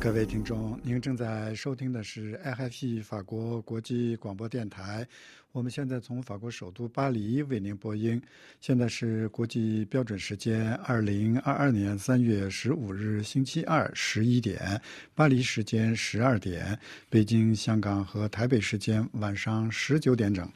[0.00, 5.06] 各位听众，您正在收听的是 IFP 法国国际广播电台。
[5.52, 8.20] 我们现在从法国首都巴黎为您播音。
[8.60, 14.80] 现在是国际标准时间二零二二年三月十五日星期二十一点，
[15.14, 16.78] 巴黎时间十二点，
[17.10, 20.48] 北京、香港和台北时间晚上十九点整。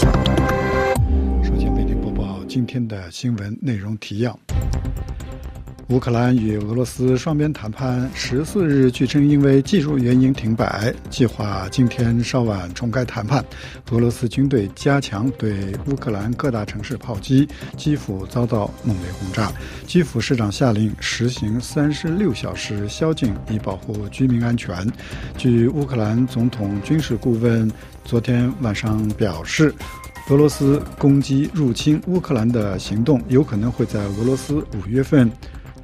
[0.00, 4.36] 首先为您播报今天的新闻内容提要。
[5.88, 13.44] 乌克兰与俄罗斯双边谈判十四日据称因为技术原因停摆，计划今天稍晚重开谈判。
[13.90, 19.52] 俄罗斯军队加强对乌克兰各大城市炮击，基辅遭到猛烈轰炸。
[19.86, 24.90] 基辅市长下令实行三十六小时宵禁，以保护居民安全。
[25.36, 27.70] 据乌克兰总统军事顾问
[28.06, 29.72] 昨天晚上表示，
[30.30, 35.30] 俄罗斯攻击入侵乌克兰的行动有可能会在俄罗斯五月份。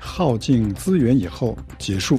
[0.01, 2.19] 耗尽资源以后结束。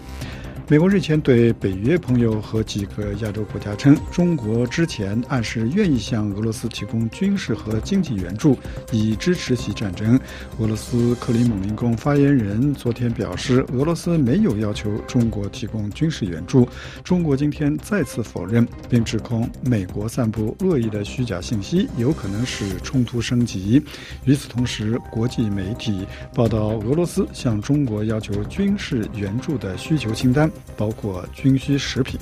[0.72, 8.58] 美国日前对北约朋友和几个亚洲国家称，中国之前暗示愿意向俄罗斯提供军事和经济援助，
[8.89, 10.17] 以支持其战争。
[10.59, 16.66] 俄罗斯克里姆林宫发言人昨天表示，俄罗斯没有要求中国提供军事援助。
[17.03, 23.83] 中国今天再次否认，并指控美国散布恶意的虚假信息，有可能使冲突升级。
[24.23, 30.49] 与此同时，国际媒体报道，俄罗斯向中国要求军事援助的需求清单。
[30.78, 32.20] 包括军需食品。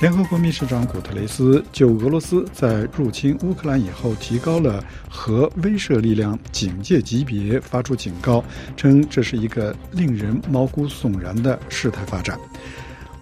[0.00, 8.44] 联合国秘书长古特雷斯就俄罗斯在入侵乌克兰以后提高了核威慑力量警戒级别，发出警告，
[8.76, 12.38] 称这是一个令人毛骨悚然的事态发展。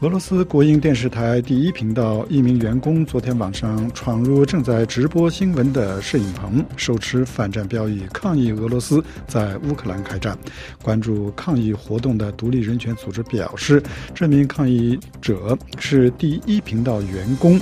[0.00, 10.36] 俄罗斯国营电视台第一频道一名员工昨天晚上闯入正在直播新闻的摄影棚，手持反战标语抗议俄罗斯在乌克兰开战。
[10.82, 13.82] 关注抗议活动的独立人权组织表示，
[14.14, 17.58] 这名抗议者是第一频道员工。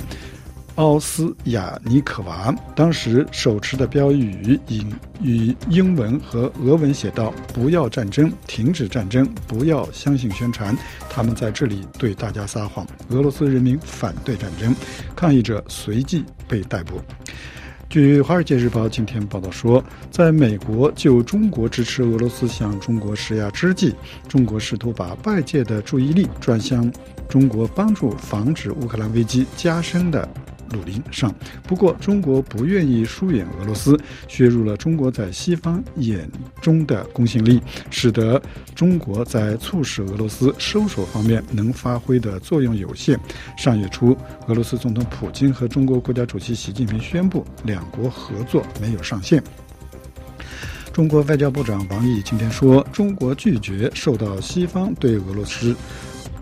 [0.75, 4.85] 奥斯亚尼可娃当时手持的标语以
[5.21, 10.75] 与英文和俄文写道：“不要战争，停止战争，不要相信宣传，
[11.09, 12.85] 他们在这里对大家撒谎。
[13.09, 14.75] 俄罗斯人民反对战争。”
[15.15, 16.99] 抗议者随即被逮捕。
[17.87, 19.81] 据《华尔街日报》今天报道说，
[20.11, 23.95] 在美国就中国支持俄罗斯向中国施压之际，
[24.27, 26.91] 中国试图把外界的注意力转向
[27.29, 30.27] 中国帮助防止乌克兰危机加深的。
[30.71, 31.33] 鲁林上，
[31.63, 36.29] 不过中国不愿意疏远俄罗斯，削弱了中国在西方眼
[36.61, 38.41] 中的公信力，使得
[38.73, 43.19] 中国在促使俄罗斯收手方面能发挥的作用有限。
[43.57, 44.17] 上月初，
[44.47, 49.43] 俄罗斯总统普京和中国国家主席习近平宣布，两国合作没有上限。
[50.91, 55.75] 中国外交部长王毅今天说，中国拒绝受到西方对俄罗斯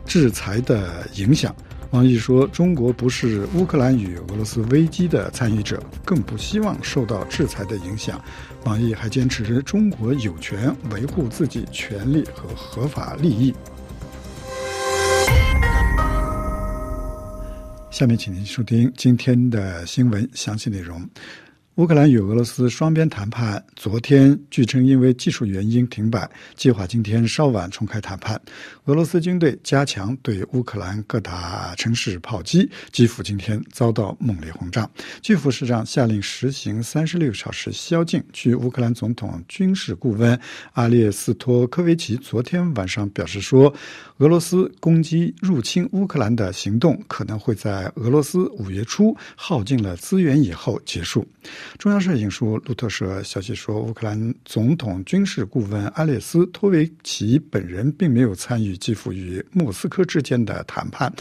[0.06, 1.56] 制裁的影响。
[1.94, 8.20] 王毅说：“中国不是乌克兰与俄罗斯危机的参与者，更不希望受到制裁的影响。”
[8.66, 13.54] 王毅还坚持中国有权维护自己权利和合法利益。
[17.92, 21.08] 下面，请您收听今天的新闻详细内容。
[21.78, 28.40] 乌克兰与俄罗斯双边谈判昨天据称因为技术原因停摆，计划今天稍晚重开谈判。
[28.86, 34.88] 俄罗斯军队加强对乌克兰各大城市炮击，基辅今天遭到猛烈轰炸。
[35.24, 38.24] 基辅市长下令实行三十六小时宵禁。
[38.32, 40.40] 据乌克兰总统军事顾问
[40.74, 43.74] 阿列斯托科维奇昨天晚上表示说，
[44.18, 51.28] 俄罗斯攻击入侵乌克兰的行动可能会在俄罗斯五月初耗尽了资源以后结束。
[51.78, 61.12] 中央社引述路透社消息说，乌克兰总统军事顾问阿列斯托维奇本人并没有参与基辅与莫斯科之间的谈判，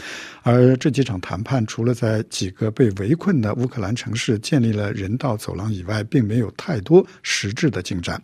[0.41, 8.21] 而这几场谈判除了在几个被围困的乌克兰城市建立了人道走廊以外，并没有太多实质的进展。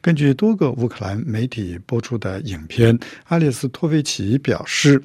[0.00, 5.02] 根据多个乌克兰媒体播出的影片，阿列斯托维奇表示，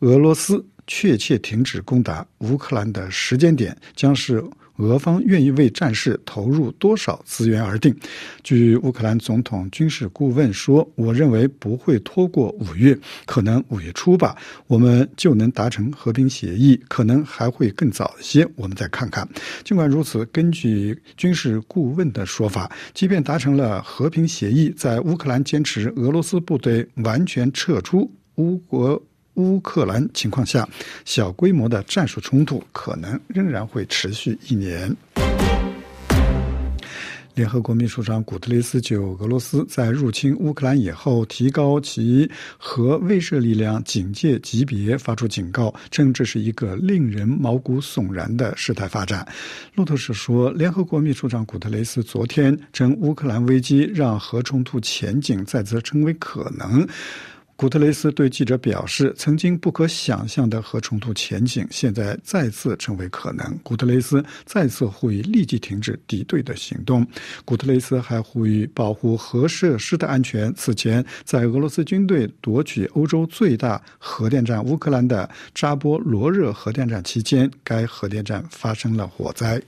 [0.00, 4.44] 俄罗斯确切停止攻打乌克兰的时间点将是。
[4.78, 7.94] 俄方愿意为战事投入多少资源而定。
[8.42, 14.36] 据乌克兰总统军事顾问说：“我认为不会拖过五月，可能五月初吧，
[14.66, 18.48] 我们就能达成和平协议，可能还会更早些。
[18.56, 19.28] 我们再看看。”
[19.64, 29.02] 尽管如此，根据军事顾问的说法，即便达成了和平协议，在乌克兰坚持俄罗斯部队完全撤出乌国。
[29.38, 30.68] 乌克兰情况下，
[31.04, 34.94] 小规模的战术冲突可能仍然会持续一年。
[37.34, 49.24] 联合国秘书长古特雷斯就俄罗斯在入侵乌克兰以后提高其核威慑力量警戒级别发出警告，称这是一个令人毛骨悚然的事态发展。
[49.76, 56.84] 路透社说，联合国秘书长古特雷斯昨天称，乌克兰危机让核冲突前景再次成为可能。
[57.58, 67.04] 古特雷斯对记者表示：“曾经不可想象的核冲突前景，现在再次成为可能。”古特雷斯再次呼吁立即停止敌对的行动。
[67.44, 70.54] 古特雷斯还呼吁保护核设施的安全。
[70.54, 79.60] 此前，在俄罗斯军队夺取欧洲最大核电站乌克兰的扎波罗热核电站期间，该核电站发生了火灾。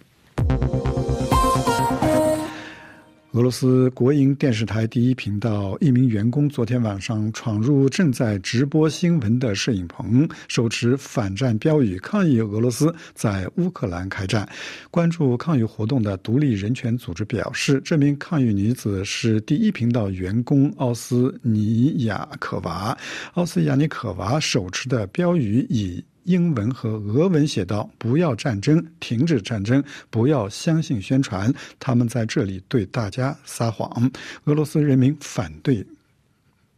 [3.41, 14.47] 俄罗斯国营电视台第一频道一名员工昨天晚上闯入正在直播新闻的摄影棚，手持反战标语抗议俄罗斯在乌克兰开战。
[14.91, 22.95] 关注抗议活动的独立人权组织表示，这名抗议女子是第一频道员工奥斯尼亚可娃。
[23.33, 26.05] 奥斯亚尼可娃手持的标语以。
[26.25, 34.11] 英文和俄文写道：“不要战争，停止战争，不要相信宣传，他们在这里对大家撒谎。”
[34.45, 35.85] 俄罗斯人民反对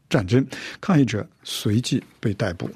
[0.08, 0.46] 战争，
[0.80, 2.70] 抗议者随即被逮捕。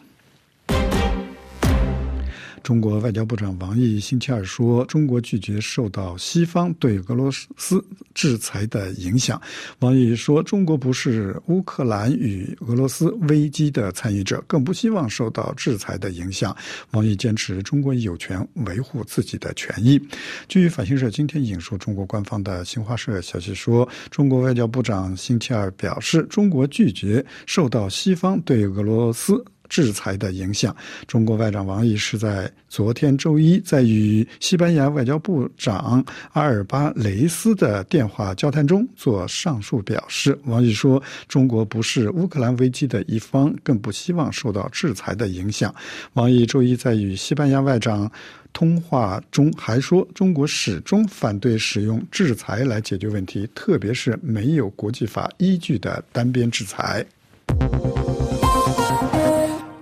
[2.66, 7.80] 中国外交部长王毅星期二说：“中国拒绝受到西方对俄罗斯
[8.12, 9.40] 制裁的影响。”
[9.78, 16.56] 王毅说：“中国不是乌克兰与俄罗斯危机的参与者，更不希望受到制裁的影响。”
[16.90, 20.00] 王毅坚持中国有权维护自己的权益。
[20.48, 30.74] 据法新社今天引述中国官方的新华社消息说，中国外交部长星期二表示：“中国拒绝受到西方对俄罗斯。”制裁的影响。
[31.06, 40.38] 中国外长王毅是在昨天周一在与西班牙外交部长阿尔巴雷斯的电话交谈中做上述表示。
[40.44, 45.74] 王毅说：“中国不是乌克兰危机的一方，更不希望受到制裁的影响。”
[46.14, 48.10] 王毅周一在与西班牙外长
[48.52, 57.04] 通话中还说：“中国始终反对使用制裁来解决问题，特别是没有国际法依据的单边制裁。”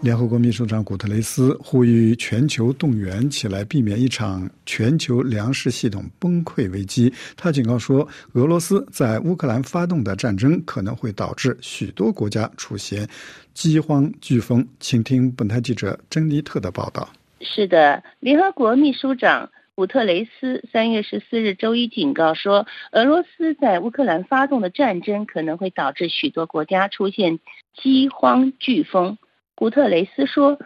[0.05, 7.11] 联合国秘书长古特雷斯呼吁全球动员起来，避免一场全球粮食系统崩溃危机。
[7.39, 13.09] 他警告说，俄罗斯在乌克兰发动的战争可能会导致许多国家出现
[13.55, 14.69] 饥荒飓风。
[14.79, 17.09] 请听本台记者珍妮特的报道。
[17.41, 27.39] 是的，联合国秘书长古特雷斯三月十四日周一警告说，俄罗斯在乌克兰发动的战争可能会导致许多国家出现
[27.75, 29.17] 饥荒飓风。
[29.57, 30.59] 古特雷斯说：“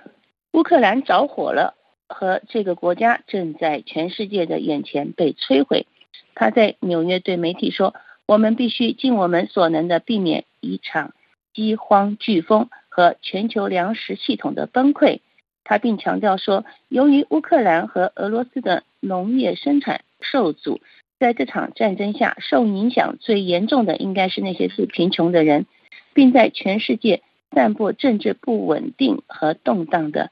[0.52, 1.74] 乌克兰着火了，
[2.08, 5.86] 和这个国家正在全世界的眼前被摧毁。”
[6.34, 7.94] 他在纽约对媒体说
[8.26, 11.12] ：“我们必须尽我们所能的避免一场
[11.52, 15.20] 饥荒飓风和全球粮食系统的崩溃。”
[15.64, 20.80] 他并强调说：“由于乌克兰和俄罗斯的农业生产受阻，
[21.18, 25.66] 在这场战争下受影响最严重的应该是那些最贫穷的人，
[26.14, 27.20] 并在全世界。”
[27.50, 30.30] 散布政治不稳定和动荡的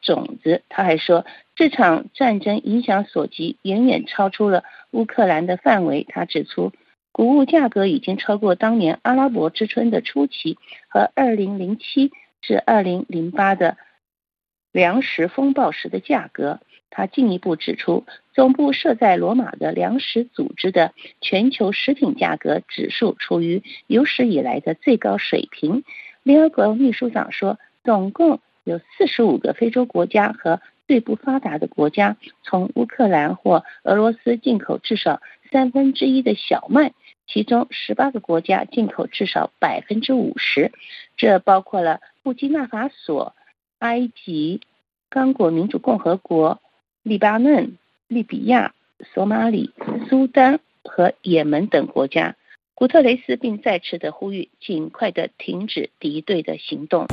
[0.00, 0.62] 种子。
[0.68, 1.24] 他还说，
[1.54, 6.04] 这场战争影响所及远远超出了乌克兰的范围。
[6.08, 6.72] 他指出，
[7.12, 13.76] 谷物价格已经超过当年阿拉伯之春的初期和2007至2008的
[14.72, 16.60] 粮食风暴时的价格。
[16.92, 18.04] 他进一步指出，
[18.34, 25.84] 总部设在罗马的粮食组织的全球食品价格指数处于有史以来的最高水平。
[26.22, 36.92] 联合国秘书长说，总共有四十五个非洲国家和最不发达的国家从乌克兰或俄罗斯进口至少三分之一的小麦，
[37.26, 40.72] 其中十八个国家进口至少百分之五十。
[41.16, 43.34] 这包括了布基纳法索、
[43.78, 44.60] 埃及、
[45.08, 46.60] 刚果民主共和国、
[47.02, 48.74] 黎巴嫩、利比亚、
[49.14, 49.72] 索马里、
[50.08, 52.36] 苏丹和也门等国家。
[52.80, 57.04] 古特雷斯并再次的呼吁，尽快的停止敌对的行动。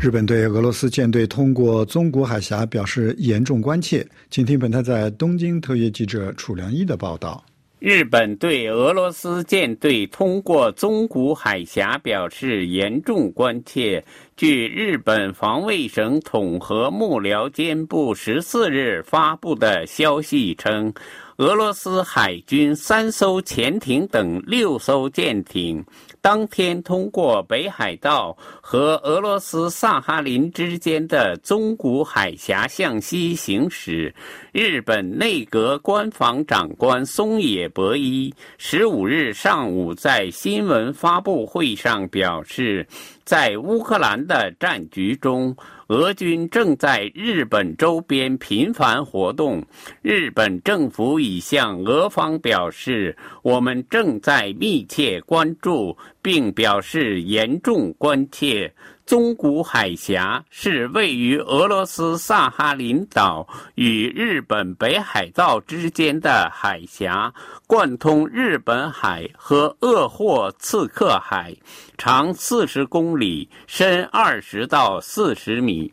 [0.00, 4.06] 日本对俄罗斯舰队通过中国海峡表示严重关切。
[4.30, 7.44] 请听本台在东京特约记者楚良一的报道。
[7.80, 14.04] 日本对俄罗斯舰队通过中国海峡表示严重关切。
[14.36, 20.92] 据日本防卫省统合幕僚监部十四日发布的消息称，
[21.38, 25.84] 俄罗斯海军三艘潜艇等六艘舰艇。
[26.20, 34.12] 当天通过北海道和俄罗斯萨哈林之间的宗谷海峡向西行驶。
[34.50, 42.84] 日本内阁官房长官松野博一十五日上午在新闻发布会上表示，
[43.22, 45.56] 在乌克兰的战局中。
[45.88, 49.64] 俄军正在日本周边频繁活动，
[50.02, 58.70] 日本政府已向俄方表示，我们正在密切关注，并表示严重关切。
[59.08, 67.32] 宗谷海峡是位于俄罗斯萨哈林岛与日本北海道之间的海峡，
[67.66, 71.56] 贯通日本海和鄂霍次克海，
[71.96, 75.90] 长四十公里，深二十到四十米。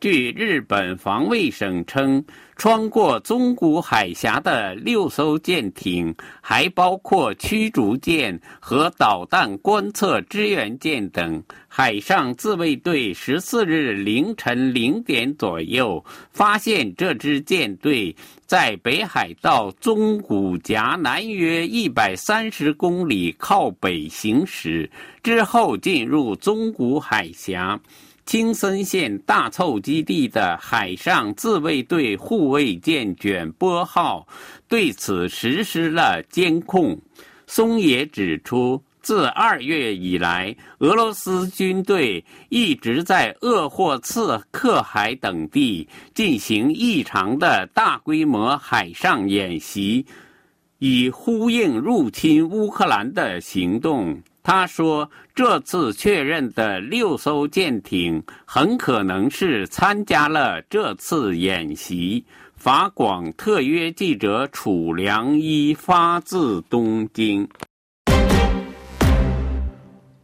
[0.00, 2.24] 据日本防卫省称，
[2.56, 11.42] 穿过宗谷海峡的六艘舰艇，还包括驱逐舰和导弹观测支援舰等。
[11.68, 16.02] 海上自卫队十四日凌晨零点左右
[16.32, 18.14] 发现这支舰队
[18.46, 24.90] 在北海道宗谷夹南约一百三十公里靠北行驶，
[25.22, 27.78] 之后进入宗谷海峡。
[28.30, 34.24] 青森县大凑基地的海上自卫队护卫舰“卷波号”
[34.70, 36.96] 对此实施了监控。
[37.48, 50.06] 松野指出，自二月以来，俄罗斯军队一直在鄂霍次克海等地进行异常的大规模海上演习，
[50.78, 54.22] 以呼应入侵乌克兰的行动。
[54.42, 62.24] 他说：“这次确认的六艘舰艇很可能是参加了这次演习。”
[62.56, 67.48] 法广特约记者楚良一发自东京。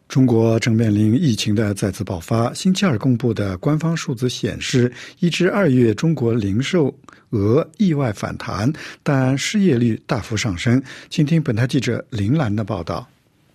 [0.07, 2.53] 中国正面临疫情的再次爆发。
[2.55, 6.95] 星期二公布的官方数字显示，一至二月中国零售
[7.31, 10.83] 额意外反弹，但失业率大幅上升。
[11.11, 13.07] 请听本台记者林兰的报道。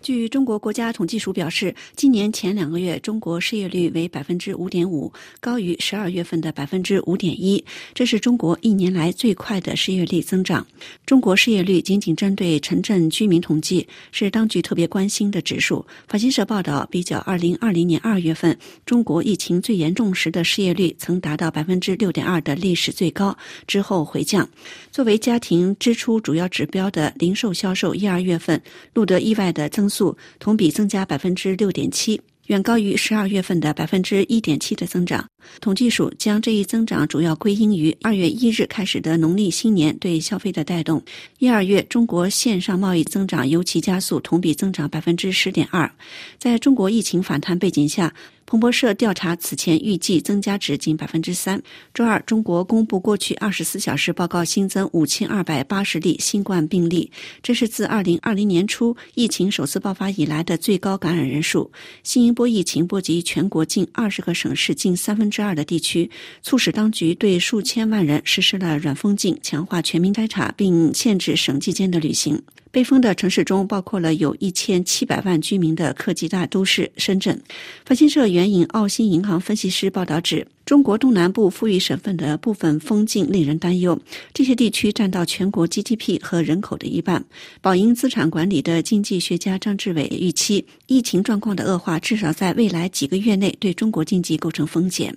[0.01, 10.65] 据中国国家统计署表示，今年前两个月中国失业率为百分之五点五，高于十二月份的百分之五点一，这是中国一年来最快的失业率增长。
[11.05, 15.85] 中国失业率仅仅针对城镇居民统计，是当局特别关心的指数。
[16.07, 24.49] 法新社报道，比较二零二零年二月份中国疫情最严重时的失业率，曾达到百分之六点二的历史最高，之后回降。
[24.91, 28.59] 作为家庭支出主要指标的零售销售，一二月份
[28.95, 29.90] 录得意外的增。
[29.91, 35.27] 速同比增加百分之六点七，远高于十二月份的百分之一点七的增长。
[35.59, 41.03] 统计署将这一增长主要归因于二月一日开始的农历新年对消费的带动。
[41.39, 45.91] 一二月中国线上贸易增长尤其加速，同比增长百分之十点二。
[46.37, 48.13] 在中国疫情反弹背景下。
[48.43, 51.63] 彭博社调查此前预计增加值仅百分之三。
[51.93, 57.09] 周二，中国公布过去二十四小时报告新增五千二百八十例新冠病例，
[57.41, 61.71] 这是自二零二零年初疫情首次爆发以来的最高感染人数。
[62.03, 66.11] 新一波疫情波及全国近二十个省市近三分之二的地区，
[66.43, 72.43] 促使当局对数千万人实施了软封禁，强化全民筛查，并限制省际间的旅行。
[72.71, 77.39] 被封的城市中包括了有一千七百万居民的科技大都市深圳。
[77.85, 83.99] 法新社援引澳新银行分析师报道指，中国东南部富裕省份的部分封禁令人担忧，
[84.33, 87.23] 这些地区占到全国 GDP 和人口的一半。
[87.61, 95.13] 宝盈资产管理的经济学家张志伟预期，疫情状况的恶化至少在未来几个月内对中国经济构成风险。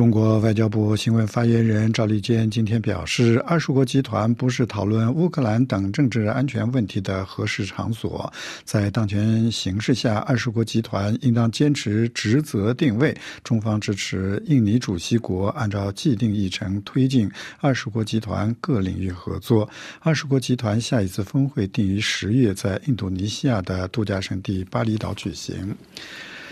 [0.00, 8.32] 中国外交部新闻发言人赵立坚今天表示，二十国集团不是讨论乌克兰等政治安全问题的合适场所。
[8.64, 13.14] 在当前形势下，二十国集团应当坚持职责定位。
[13.44, 17.30] 中方支持印尼主席国按照既定议程推进
[17.60, 19.68] 二十国集团各领域合作。
[20.00, 25.76] 二十国集团下一次峰会定于十月在印度尼西亚的度假胜地巴厘岛举行。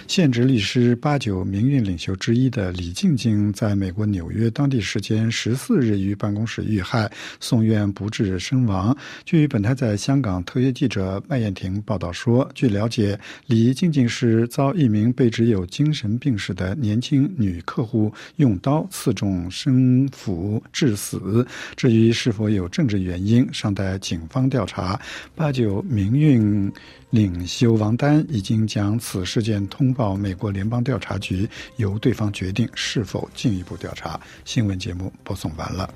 [0.08, 8.96] 现职律师八九民运领袖之一的李静静，在美国纽约当地时间十四日于办公室遇害，送院不治身亡。
[9.26, 21.46] 据本台在香港特约记者麦燕婷报道说，据了解，李静静是遭一名被指有精神病史的年轻女客户用刀刺中身腹致死。
[21.76, 24.98] 至于是否有政治原因，尚待警方调查。
[25.36, 26.72] 八九民运。
[27.10, 34.20] 领袖王丹已经将此事件通报美国联邦调查局，由对方决定是否进一步调查。
[34.44, 35.88] 新闻节目播送完了。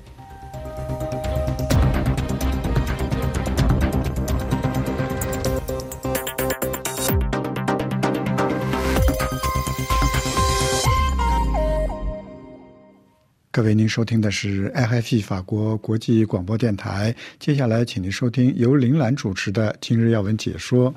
[13.51, 17.15] 各位，您收听的是 IFI 法国国际广播电台。
[17.37, 20.91] 接下来，请您收听由林兰主持的《今日要闻》解说。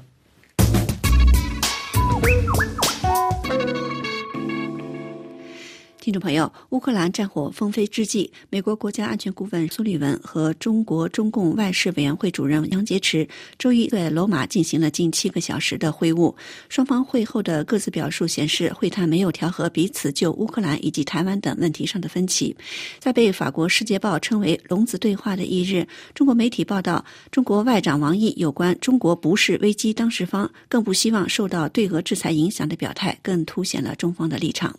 [6.06, 16.32] 听众朋友，乌克兰战火纷飞之际，美国国家安全顾问苏利文和中国中共外事委员会主任杨洁篪周一在罗马进行了近七个小时的会晤。
[16.68, 22.56] 双方会后的各自表述显示，会谈没有调和彼此就乌克兰以及台湾等问题上的分歧。
[23.00, 34.72] 在被法国《世界报》称为“龙子对话”的一日，中国媒体报道，中国外长王毅有关中国不是危机当事方，更不希望受到对俄制裁影响的表态，更凸显了中方的立场。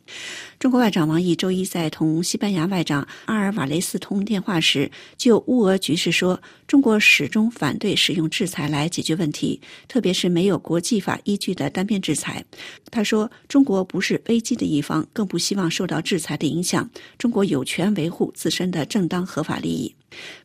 [0.58, 12.44] 中国外长王毅周一在同西班牙外长阿尔瓦雷斯通电话时，就乌俄局势说：“中国始终反对使用制裁来解决问题，特别是没有国际法依据的单边制裁。”
[12.92, 16.90] 他说：“中国不是危机的一方，更不希望受到制裁的影响。
[17.18, 19.94] 中国有权维护自身的正当合法利益。”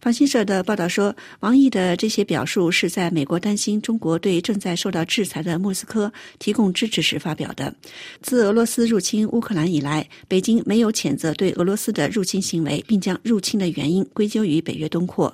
[0.01, 7.75] 法新社的报道说，王毅的这些表述是在美国担心中国对正在受到制裁的莫斯科提供支持时发表的。
[8.21, 15.33] 自俄罗斯入侵乌克兰以来，北京没有谴责对俄罗斯的入侵行为，并将入侵的原因归咎于北约东扩。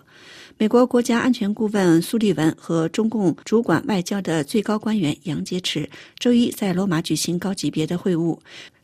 [0.59, 8.37] 美国国家安全顾问苏利文和中共主管外交的最高官员杨洁篪周一在罗马举行高级别的会晤。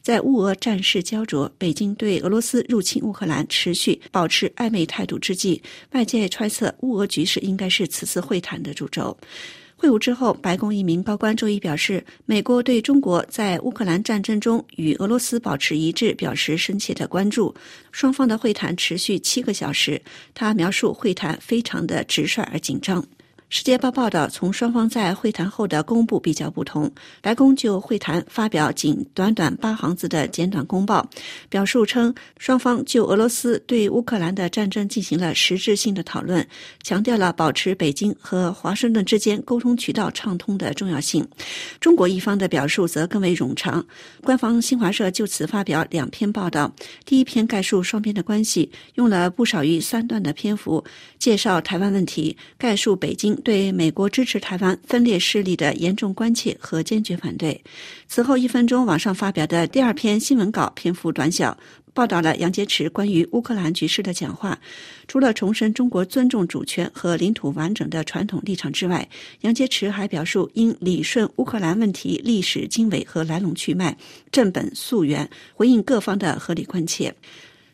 [0.05, 9.17] 在乌俄战事焦灼、北京对俄罗斯入侵乌克兰持续保持暧昧态度之际，外界揣测乌俄局势应该是此次会谈的主轴。
[9.77, 17.55] 会晤之后，白宫一名高官周一表示，美国对中国在乌克兰战争中与俄罗斯保持一致表示深切的关注。
[17.91, 20.01] 双方的会谈持续七个小时，
[20.35, 23.03] 他描述会谈非常的直率而紧张。
[23.55, 26.91] 《世界报》报道，从双方在会谈后的公布比较不同。
[27.23, 31.09] 白宫就会谈发表仅短短八行字的简短公报，
[31.49, 36.45] 表述称，双方就俄罗斯对乌克兰的战争进行了实质性的讨论，
[36.83, 41.25] 强调了保持北京和华盛顿之间沟通渠道畅通的重要性。
[41.79, 43.87] 中国一方的表述则更为冗长。
[44.21, 50.85] 官方新华社就此发表两篇报道，第一篇概述双边的关系，用了不少于三段的篇幅
[51.21, 53.41] 介绍台湾问题，概述北京。
[53.45, 57.63] 对美国支持台湾分裂势力的严重关切和坚决反对。
[58.09, 61.57] 此后一分钟，网上发表的第二篇新闻稿篇幅短小，
[61.93, 64.59] 报道了杨洁篪关于乌克兰局势的讲话。
[65.07, 69.07] 除了重申中国尊重主权和领土完整的传统立场之外，
[69.43, 73.97] 杨洁篪还表述应理顺乌克兰问题历史经纬和来龙去脉，
[74.33, 77.15] 正本溯源，回应各方的合理关切。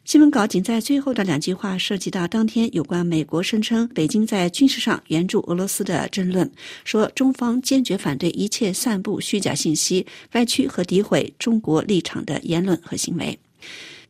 [0.04, 6.50] 新闻稿仅在最后的两句话涉及到当天有关美国声称北京在军事上援助俄罗斯的争论，
[6.84, 13.38] 说中方坚决反对一切散布虚假信息、歪曲和诋毁中国立场的言论和行为。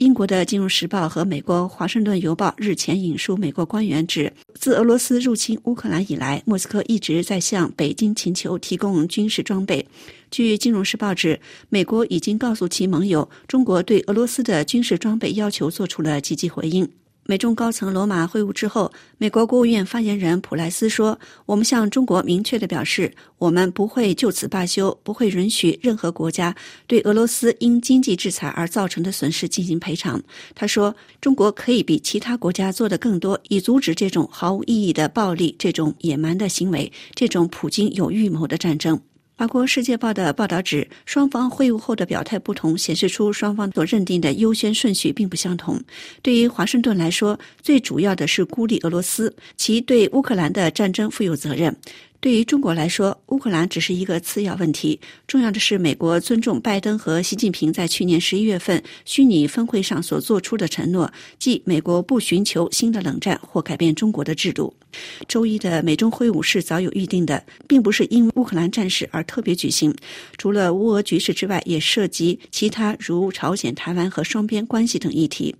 [0.00, 9.86] 英国的《金融时报》和美国《华盛顿邮报》日前引述美国官员指，自俄罗斯入侵乌克兰以来，莫斯科一直在向北京请求提供军事装备。
[10.30, 16.88] 据《金融时报》指，美国已经告诉其盟友，中国对俄罗斯的军事装备要求做出了积极回应。
[17.30, 21.16] 美中高层罗马会晤之后，美国国务院发言人普莱斯说
[21.46, 26.52] ：“我们向中国明确的表示，我们不会就此罢休，不会允许任何国家
[26.88, 30.20] 对俄罗斯因经济制裁而造成的损失进行赔偿。”
[30.56, 39.00] 他说：“中国可以比其他国家做得更多，以阻止这种毫无意义的暴力、这种野蛮的行为、这种普京有预谋的战争。”
[39.40, 45.82] 法国《世界报》的报道指，双方会晤后的表态不同，显示出双方所认定的优先顺序并不相同。
[46.20, 51.74] 对于华盛顿来说，最主要的是孤立俄罗斯，其对乌克兰的战争负有责任。
[52.20, 64.74] 对于中国来说，乌克兰只是一个次要问题，重要的是美国尊重拜登和习近平在去年十一月份虚拟峰会上所做出的承诺，即美国不寻求新的冷战或改变中国的制度。
[65.28, 69.94] 周一的美中会晤是早有预定的，并不是因乌克兰战事而特别举行。
[70.36, 75.54] 除了乌俄局势之外，也涉及其他如朝鲜、台湾和双边关系等议题。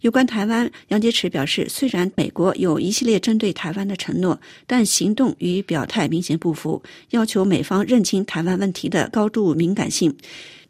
[0.00, 10.16] 有关台湾，杨洁篪表示，虽然美国有一系列针对台湾的承诺，但行动与表态明显不符，要求美方认清台湾问题的高度敏感性。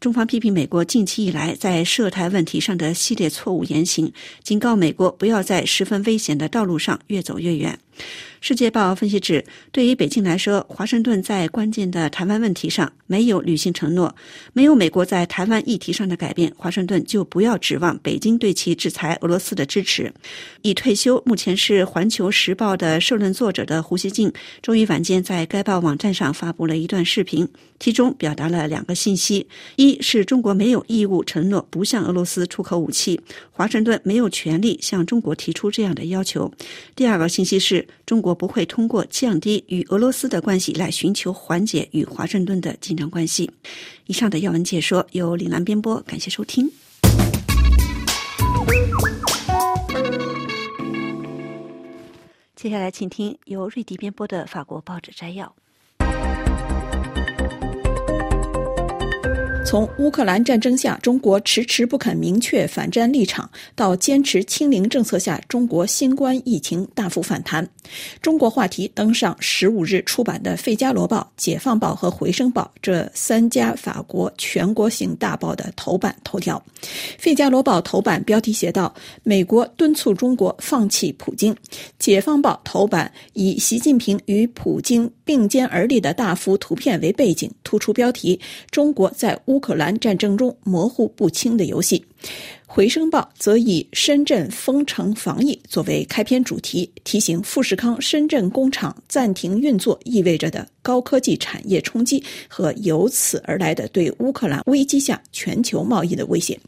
[0.00, 4.10] 中方批评美国近期以来在涉台问题上的系列错误言行，
[4.42, 7.78] 警告美国不要在十分危险的道路上越走越远。
[8.40, 14.14] 世界报分析指，对于北京来说，华盛顿在关键的台湾问题上没有履行承诺，
[14.54, 20.10] 没有美国在台湾议题上的改变，华盛顿就不要指望北京对其制裁俄罗斯的支持。
[20.62, 27.46] 已退休，目前是《环球时报》的社论作者的胡锡进，周一晚间在该报网站上发布了一段视频，
[27.78, 33.20] 其中表达了两个信息：一是中国没有义务承诺不向俄罗斯出口武器，
[33.60, 36.50] 华盛顿没有权利向中国提出这样的要求；
[36.96, 38.34] 第二个信息是中国。
[38.34, 43.50] 不会通过降低与俄罗斯的关系来寻求缓解与华盛顿的紧张关系。
[44.06, 46.70] 以上的要闻解说由李兰编播，感谢收听。
[52.56, 55.54] 接下来，请听由瑞迪编播的法国报纸摘要。
[59.70, 67.64] 从乌克兰战争下中国迟迟不肯明确反战立场，到坚持清零政策下中国新冠疫情大幅反弹，
[68.20, 76.60] 中国话题登上十五日出版的《费加罗报》《解放报》和《回声报》这三家法国全国性大报的头版头条。
[77.16, 81.54] 《费加罗报》头版标题写道：“美国敦促中国放弃普京。”
[81.96, 88.40] 《解放报》头版以习近平与普京并肩而立的大幅图片为背景，突出标题
[88.72, 92.02] ：“中国在乌。”乌克兰战争中模糊不清的游戏，
[92.66, 106.54] 《回声报》则以深圳封城防疫作为开篇主题，提醒富士康深圳工厂暂停运作意味着的高科技产业冲击和由此而来的对乌克兰危机下全球贸易的威胁。《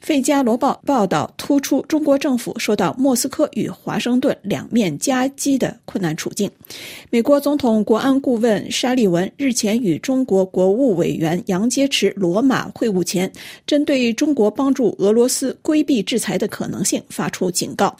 [0.00, 6.50] 费加罗报》报道突出中国政府受到莫斯科与华盛顿两面夹击的困难处境。
[7.10, 13.30] 美国总统国安顾问沙利文日前与中国国务委员杨洁篪罗马会晤前，
[13.66, 17.94] 针对中国帮助俄罗斯规避制裁的可能性发出警告。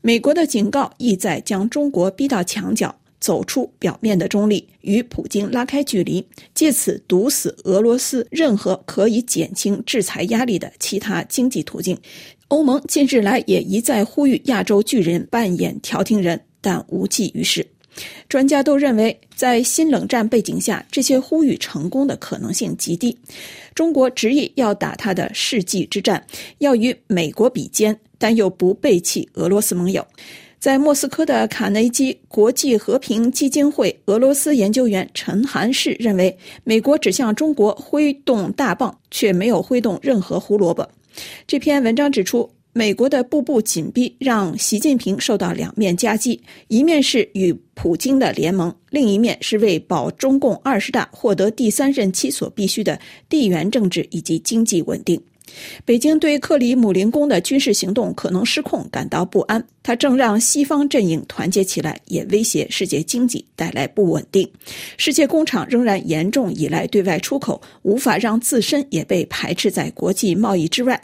[0.00, 2.94] 美国的警告意在将中国逼到墙角。
[3.24, 6.22] 走出表面的中立，与普京拉开距离，
[6.54, 11.98] 借此堵死俄罗斯任何可以减轻制裁压力的其他经济途径。
[12.48, 17.66] 欧盟近日来也一再呼吁亚洲巨人扮演调停人，但无济于事。
[18.28, 23.16] 专家都认为，在新冷战背景下，这些呼吁成功的可能性极低。
[23.74, 26.22] 中国执意要打他的世纪之战，
[26.58, 30.06] 要与美国比肩，但又不背弃俄罗斯盟友。
[30.64, 40.88] 在莫斯科的卡内基国际和平基金会俄罗斯研究员陈涵士认为，美国只向中国挥动大棒，却没有挥动任何胡萝卜。
[41.46, 52.98] 这篇文章指出，美国的步步紧逼让习近平受到两面夹击：一面是与普京的联盟，另一面是为保中共二十大获得第三任期所必须的
[53.28, 55.20] 地缘政治以及经济稳定。
[55.84, 64.50] 北京对克里姆林宫的军事行动可能失控感到不安，它正让西方阵营团结起来，也威胁世界经济带来不稳定。
[64.96, 71.00] 世界工厂仍然严重依赖对外出口，无法让自身也被排斥在国际贸易之外。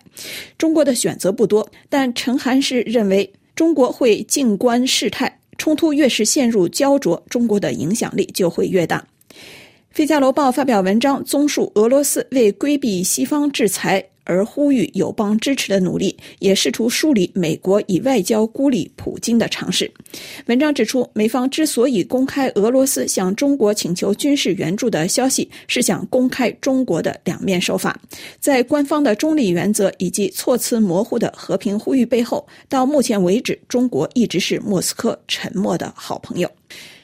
[0.59, 9.05] 中国的选择不多，但陈涵是认为中国会静观事态，冲突越是陷入焦灼，中国的影响力就会越大。
[9.91, 19.91] 《费加罗报》发表文章，综述俄罗斯为规避西方制裁而呼吁友邦支持的努力，也试图梳理美国以外交孤立普京的尝试。
[20.47, 28.01] 文章指出，美方之所以公开俄罗斯向中国请求军事援助的消息，是想公开中国的两面手法。
[28.39, 36.49] 在官方的中立原则以及措辞模糊的和平呼吁背后，到目前为止，中国一直是莫斯科沉默的好朋友。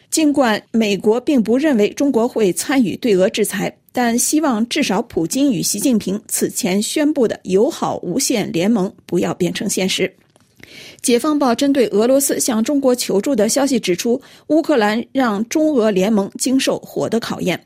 [0.09, 10.15] 尽管美国并不认为中国会参与对俄制裁，但希望至少普京与习近平此前宣布的友好无限联盟不要变成现实。
[11.03, 17.61] 解放报针对俄罗斯向中国求助的消息指出，乌克兰让中俄联盟经受火的考验。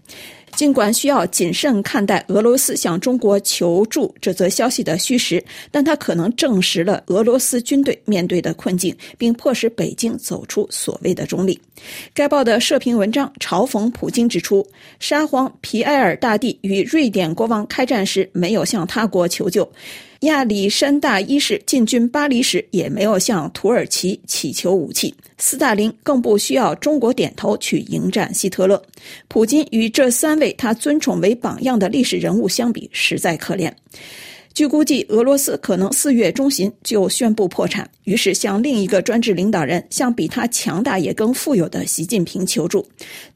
[0.56, 11.58] 尽管需要谨慎看待俄罗斯向中国求助这则消息的虚实，但它可能证实了俄罗斯军队面对的困境，并迫使北京走出所谓的中立。
[12.12, 14.66] 该报的社评文章嘲讽普京，指出
[14.98, 19.66] 沙皇皮埃尔大帝与瑞典国王开战时没有向他国求救。
[20.20, 25.14] 亚历山大一世进军巴黎时，也没有向土耳其乞求武器。
[25.38, 28.82] 斯大林更不需要中国点头去迎战希特勒。
[29.28, 33.72] 普京与这三位他尊崇为榜样的历史人物相比，实在可怜。
[34.52, 42.84] 据估计，俄罗斯可能四月中旬就宣布破产，于是向另一个专制领导人，向比他强大也更富有的习近平求助。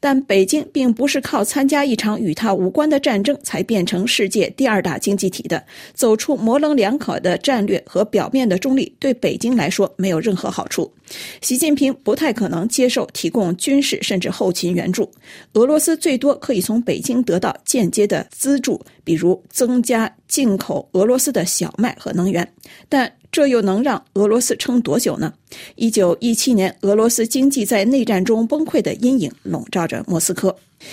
[0.00, 5.64] 但北京并不是靠参加一场与他无关的战争才变成世界第二大经济体的。
[5.94, 10.92] 走出模棱两可的战略和表面的中立，对北京来说没有任何好处。
[11.40, 15.08] 习近平不太可能接受提供军事甚至后勤援助。
[15.52, 22.52] 俄罗斯最多可以从北京得到间接的资助，比如增加进口俄罗斯的小麦和能源。
[22.88, 25.32] 但这又能让俄罗斯撑多久呢？
[25.76, 30.56] 一九一七年，俄罗斯经济在内战中崩溃的阴影笼罩着莫斯科。《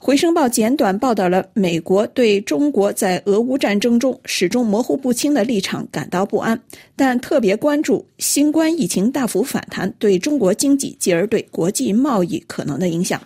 [0.00, 6.62] 回声报》简短报道了美国对中国在俄乌战争中始终模糊不清的立场感到不安，
[6.94, 13.20] 但特别关注新冠疫情大幅反弹对中国经济继而对国际贸易可能的影响。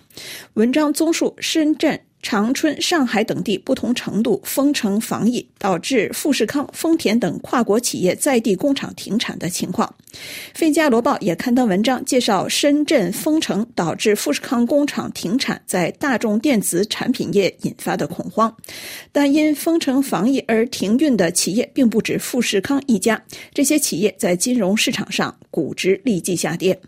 [0.55, 2.01] 文章综述深圳。
[2.23, 9.93] 长春、上海等地不同程度封城防疫，导致富士康、丰田等跨国企业在地工厂停产的情况。
[10.55, 18.55] 《费加罗报》也刊登文章介绍深圳封城导致富士康工厂停产在大众电子产品业引发的恐慌。
[19.11, 23.21] 但因封城防疫而停运的企业并不止富士康一家，
[23.53, 26.79] 这些企业在金融市场上估值立即下跌。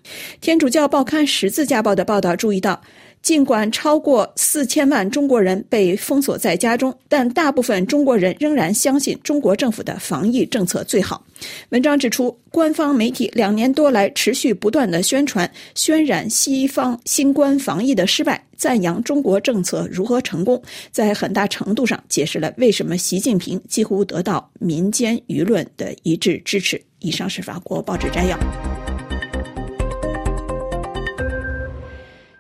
[0.40, 2.80] 天主教报刊《十字架报》的报道注意到。
[3.24, 11.24] 尽管超过四千万中国人被封锁在家中，但大部分中国人仍然相信中国政府的防疫政策最好。
[11.70, 26.78] 文章指出，官方媒体两年多来持续不断的宣传、渲染西方新冠防疫的失败，赞扬中国政策如何成功，在很大程度上解释了为什么习近平几乎得到民间舆论的一致支持。
[26.98, 28.38] 以上是法国报纸摘要。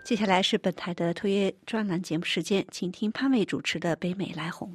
[0.04, 4.70] 接下来是本台的特约专栏节目时间，请听潘伟主持的《北美来红》。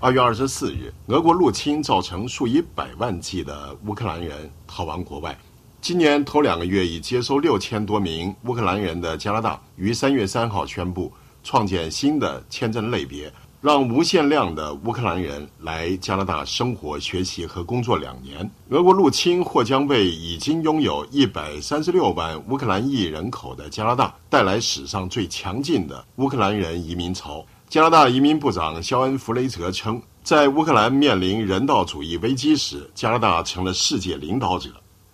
[0.00, 5.38] 二月二十四日，俄国入侵造成数以百万计的乌克兰人逃亡国外。
[5.80, 11.12] 今年头两个月已接收六千多名乌克兰人的加拿大，于三月三号宣布
[11.44, 13.32] 创建新的签证类别。
[13.62, 18.50] 让无限量的乌克兰人来加拿大生活、学习和工作两年。
[18.70, 27.46] 俄国入侵或将为已经拥有一百三十六万乌克兰裔人口的加拿大带来史上最强劲的乌克兰人移民潮。
[27.68, 34.70] 加拿大移民部长肖恩·弗雷泽称，在乌克兰面临人道主义危机时，加拿大成了世界领导者。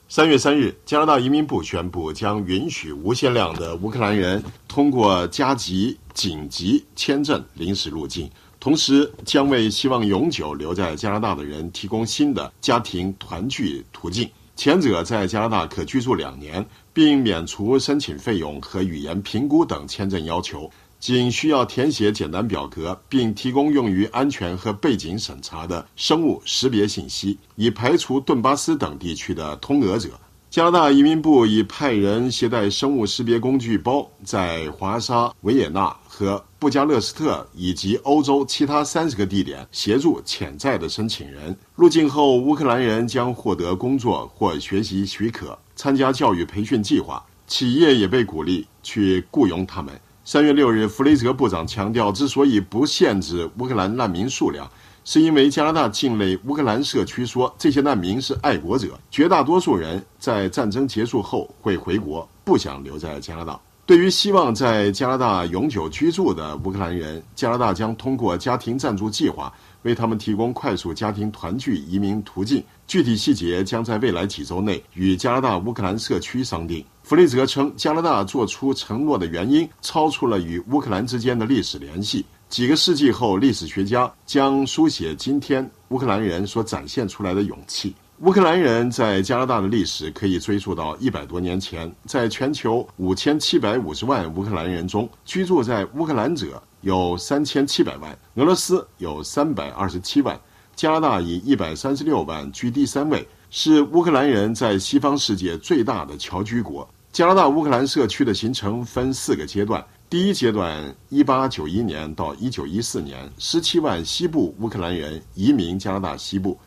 [0.09, 8.29] 三月三日，加拿大移民部宣布将允许无限量的乌克兰人通过加急紧急签证临时入境，
[8.59, 14.29] 同时将为希望永久留在加拿大的人提供新的家庭团聚途径。
[14.57, 20.69] 前者在加拿大可居住两年，并免除申请费用和语言评估等签证要求。
[20.99, 30.19] 仅需要填写简单表格，并提供用于安全和背景审查的生物识别信息，以排除顿巴斯等地区的通俄者。
[30.59, 47.25] 加拿大移民部已派人携带生物识别工具包，在华沙、维也纳和布加勒斯特以及欧洲其他三十个地点协助潜在的申请人入境后，乌克兰人将获得工作或学习许可，参加教育培训计划。
[47.47, 49.95] 企业也被鼓励去雇佣他们。
[50.25, 54.69] 三月六日，弗雷泽部长强调，之所以不限制乌克兰难民数量，
[55.11, 63.59] 是因为加拿大境内乌克兰社区说这些难民是爱国者，绝大多数人在战争结束后会回国，不想留在加拿大。
[63.87, 72.63] 对于希望在加拿大永久居住的乌克兰人，加拿大将通过家庭赞助计划为他们提供快速家庭团聚移民途径。
[72.87, 76.85] 具体细节将在未来几周内与加拿大乌克兰社区商定。
[77.03, 82.27] 弗雷泽称，加拿大做出承诺的原因超出了与乌克兰之间的历史联系。
[82.49, 87.95] 几个世纪后，历史学家将书写今天乌克兰人所展现出来的勇气。
[88.21, 91.93] 乌克兰人在加拿大的历史可以追溯到一百多年前。
[92.07, 100.41] 在全球五千七百五十万乌克兰人中，居住在乌克兰者有三千七百万，俄罗斯有三百二十七万，
[100.75, 106.89] 加拿大以一百三十六万居第三位，是乌克兰人在西方世界最大的侨居国。
[107.13, 109.85] 加拿大乌克兰社区的形成分四个阶段。
[110.11, 116.59] 第一阶段，一八九一年到一九一四年，十七万西部乌克兰人移民加拿大西部。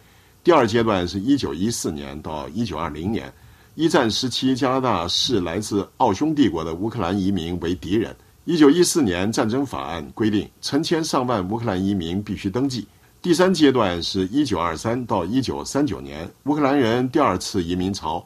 [0.44, 3.34] 第二阶段是一九一四年到一九二零年，
[3.74, 8.16] 一战时期加拿大视来自奥匈帝国的乌克兰移民为敌人。
[8.46, 12.88] 一九一四年战争法案规定，成千上万乌克兰移民必须登记。
[13.24, 18.24] 第三阶段是一九二三到一九三九年，乌克兰人第二次移民潮。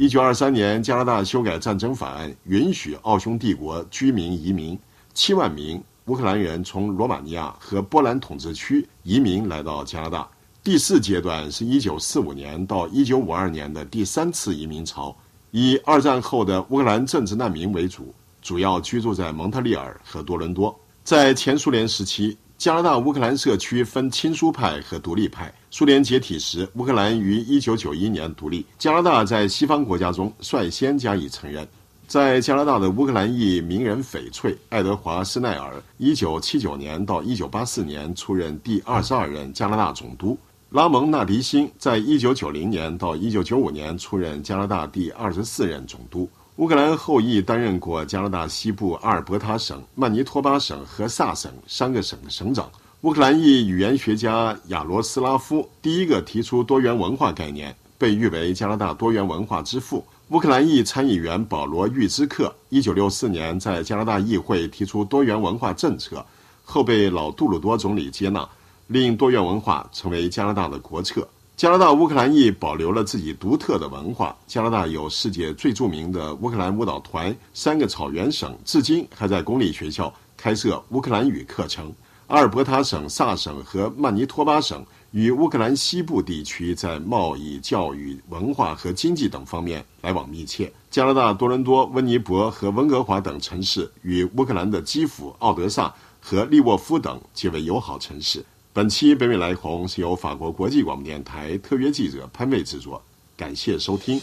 [0.00, 4.78] 一九二三年，加拿大修改战争法案，允许奥匈帝国居民移民，
[5.12, 10.28] 七万名乌克兰人从罗马尼亚和波兰统治区移民来到加拿大。
[10.62, 15.12] 第四阶段是一九四五年到一九五二年的第三次移民潮，
[15.50, 20.78] 以二战后的乌克兰政治难民为主，主要居住在蒙特利尔和多伦多。
[21.02, 25.52] 在前苏联时期，加拿大乌克兰社区分亲苏派和独立派。
[25.70, 31.66] 苏联解体时，乌克兰于一九九一年独立，加拿大在西方国家中率先加以承认。
[32.08, 40.36] 在加拿大的乌克兰裔名人翡翠爱德华·施奈尔，一九七九年到一九八四年出任第二十二任加拿大总督。
[40.70, 46.28] 拉蒙·纳迪辛在一九九零年到一九九五年出任加拿大第二十四任总督。
[46.58, 52.68] 乌克兰后裔担任过加拿大西部阿尔伯塔省、曼尼托巴省和萨省三个省的省长。
[53.02, 60.04] 乌克兰裔语言学家亚罗斯拉夫第一个提出多元文化概念，被誉为加拿大多元文化之父。
[60.30, 66.26] 乌克兰裔参议员保罗·玉兹克一九六四年在加拿大议会提出多元文化政策，
[66.64, 68.46] 后被老杜鲁多总理接纳。
[68.88, 71.28] 令多元文化成为加拿大的国策。
[71.58, 74.36] 加拿大乌克兰裔保留了自己独特的文化。
[74.46, 81.92] 加拿大有世界最著名的乌克兰舞蹈团，三个草原省至今还在公立学校开设乌克兰语课程。
[82.28, 90.72] 阿尔伯塔省、萨省和曼尼托巴省与乌克兰西部地区在贸易、教育、文化和经济等方面来往密切。
[90.92, 98.44] 加拿大多伦多、温尼伯和温哥华等城市与乌克兰的基辅、奥德萨和利沃夫等结为友好城市。
[98.72, 103.02] 本期北美来红是由法国国际广播电台特约记者潘卫制作，
[103.36, 104.20] 感谢收听。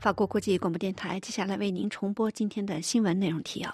[0.00, 3.72] 法国国际广播电台接下来为您重播今天的新闻内容提要。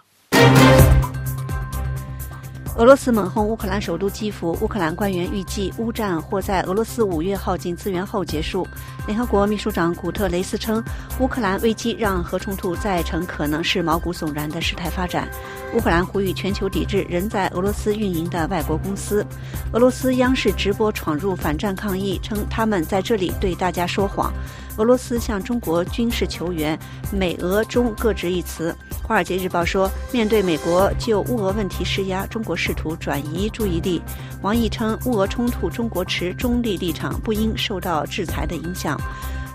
[2.77, 8.65] 俄罗斯猛轰乌克兰首都基辅，乌克兰官员预计乌战或在俄罗斯五月耗尽资源后结束。
[9.07, 10.85] 联合国秘书长古特雷斯称，
[11.19, 15.29] 乌克兰危机让核冲突再成可能是毛骨悚然的事态发展。
[15.75, 19.25] 乌克兰呼吁全球抵制仍在俄罗斯运营的外国公司。
[19.73, 24.33] 俄罗斯央视直播闯入反战抗议，称他们在这里对大家说谎。
[24.79, 26.79] 俄罗斯向中国军事求援，
[27.13, 28.75] 美俄中各执一词。
[29.07, 34.01] 《华尔街日报》说，面对美国就乌俄问题施压，中国试图转移注意力。
[34.41, 38.99] 王毅称，乌俄冲突中国持中立立场，不应受到制裁的影响。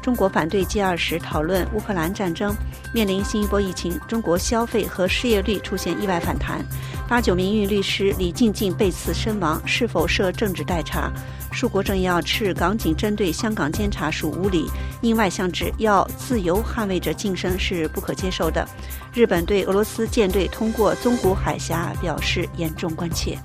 [0.03, 2.53] 中国反对 G 二十讨论乌克兰战争，
[2.93, 6.63] 面临新一波疫情，中国消费和失业率出现意外反弹。
[7.07, 11.09] 八九名誉律师李静静被刺身亡，是否涉政治代查？
[11.53, 14.69] 数国政要斥港警针对香港监察属无理，
[15.01, 18.67] 因外向指要自由捍卫者晋升是不可接受的。
[19.13, 23.39] 日本对俄罗斯舰队通过宗谷海峡表示严重关切。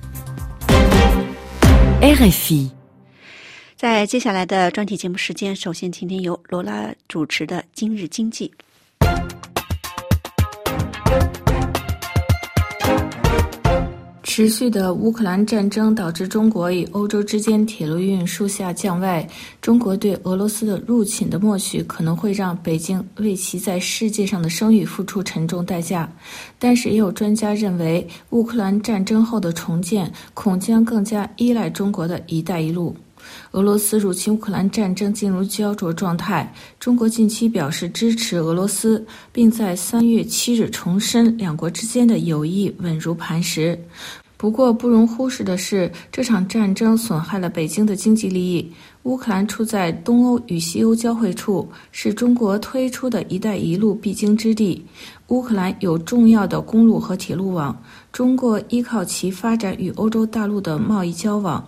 [2.01, 2.71] RFI，
[3.79, 8.51] 在接下来的专题节目时间，首先请听由罗拉主持的《今日经济》。
[14.21, 19.25] 持续的乌克兰战争导致中国与欧洲之间铁路运输下降外，
[19.61, 26.11] 中国对俄罗斯的入侵的默许可能会让北京为其在世界上的声誉付出沉重代价。
[26.57, 32.93] 但是，也有专家认为，乌克兰战争后的重建恐将更加依赖中国的一带一路。
[33.51, 43.77] 俄罗斯入侵乌克兰战争进入焦灼状态，中国近期表示支持俄罗斯，并在三月七日重申两国之间的友谊稳如磐石。
[44.37, 48.71] 不过，不容忽视的是，这场战争损害了北京的经济利益。
[49.03, 54.85] 乌克兰处在东欧与西欧交汇处，是中国推出的一带一路必经之地。
[55.27, 57.77] 乌克兰有重要的公路和铁路网，
[58.13, 61.61] 中国依靠其发展与欧洲大陆的贸易交往。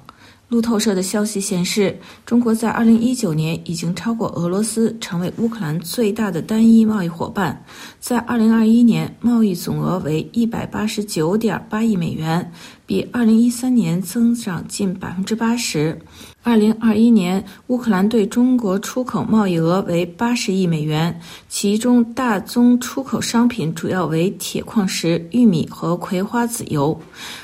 [0.51, 7.63] 路透社的消息显示，中国在2019年已经超过俄罗斯，成为乌克兰最大的单一贸易伙伴。
[8.01, 12.51] 在2021年，贸易总额为189.8亿美元，
[12.85, 15.99] 比2013年增长近80%。
[16.43, 26.99] 二零二一年，乌克兰对中国出口贸易额为八十亿美元，其中大宗出口商品主要为铁矿石、玉米和葵花籽油。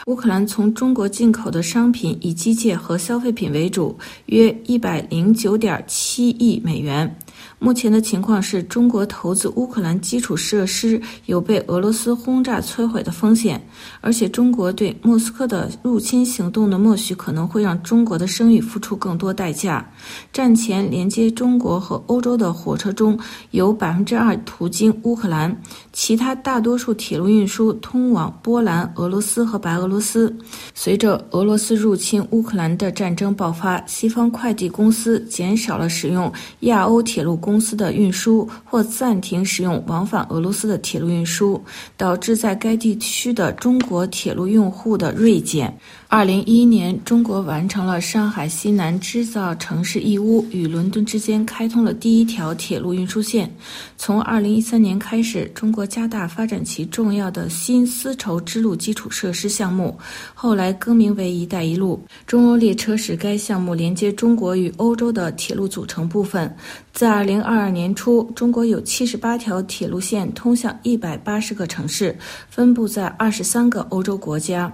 [0.08, 7.20] 乌克兰从中国进口的商品以机械和消费品为主，约一百零九点七亿美元。
[7.60, 13.60] 目前的情况是中国投资乌克兰基础设施有被俄罗斯轰炸摧毁的风险，
[14.00, 19.84] 而且中国对莫斯科的入侵行动的默许可能会让中国的声誉付出更多代价。
[20.32, 23.18] 战前连接中国和欧洲的火车中
[23.50, 25.60] 有百分之二途经乌克兰，
[25.92, 30.32] 其他大多数铁路运输通往波兰、俄罗斯和白俄罗斯。
[30.76, 37.36] 随着俄罗斯入侵乌克兰的战争爆发，西方快递公司减少了使用亚欧铁路。
[37.48, 41.64] 公司的运输，或暂停使用往返俄罗斯的铁路运输，
[41.96, 45.74] 导致在该地区的中国铁路用户的锐减。
[46.10, 53.54] 二零一一年，中国完成了上海西南制造城市义乌与伦敦之间开通了第一条铁路运输线。
[53.98, 60.00] 从二零一三年开始，中国加大发展其重要的新丝绸之路基础设施项目，
[60.34, 62.02] 后来更名为“一带一路”。
[62.26, 66.56] 中欧列车是该项目连接中国与欧洲的铁路组成部分。
[66.94, 72.18] 在二零二二年初，中国有七十八条铁路线通向一百八十个城市，
[72.50, 74.74] 分布在二十三个欧洲国家。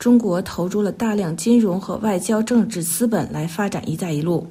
[0.00, 4.46] 中国投入了大量金融和外交政治资本来发展“一带一路”。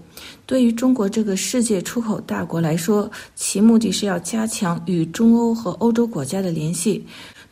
[0.45, 7.03] 对于中国这个世界出口大国来说，其目的是要加强与中欧和欧洲国家的联系。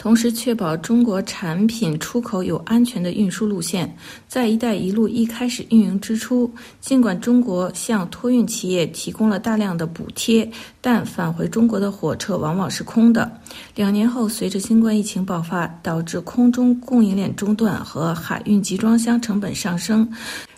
[0.07, 3.93] 同时确保中国产品出口有安全的运输路线。
[4.25, 6.49] 在“一带一路”一开始运营之初，
[6.79, 10.49] 尽管中国向托运企业提供了大量的补贴，
[10.79, 13.29] 但返回中国的火车往往是空的。
[13.75, 20.09] 两年后，随着新冠疫情爆发，导致空中供应链中断和海运集装箱成本上升。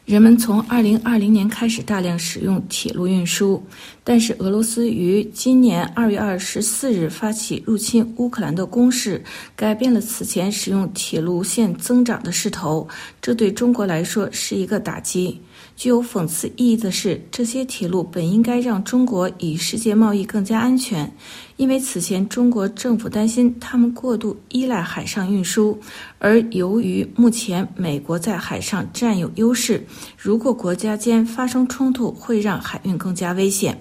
[0.10, 3.64] 人们从二零二零年开始大量使用铁路运输，
[4.04, 9.24] 但是俄罗斯于今年二月二十四日发起入侵乌克兰的攻势，
[9.56, 12.88] 改变了此前使用铁路线增长的势头，
[13.22, 15.40] 这对中国来说是一个打击。
[15.80, 21.10] 具有讽刺意义的是，这些铁路本应该让中国与世界贸易更加安全，
[21.56, 25.80] 因为此前中国政府担心他们过度依赖海上运输，
[26.18, 29.82] 而由于目前美国在海上占有优势，
[30.18, 33.80] 如果国家间发生冲突，会让海运更加危险。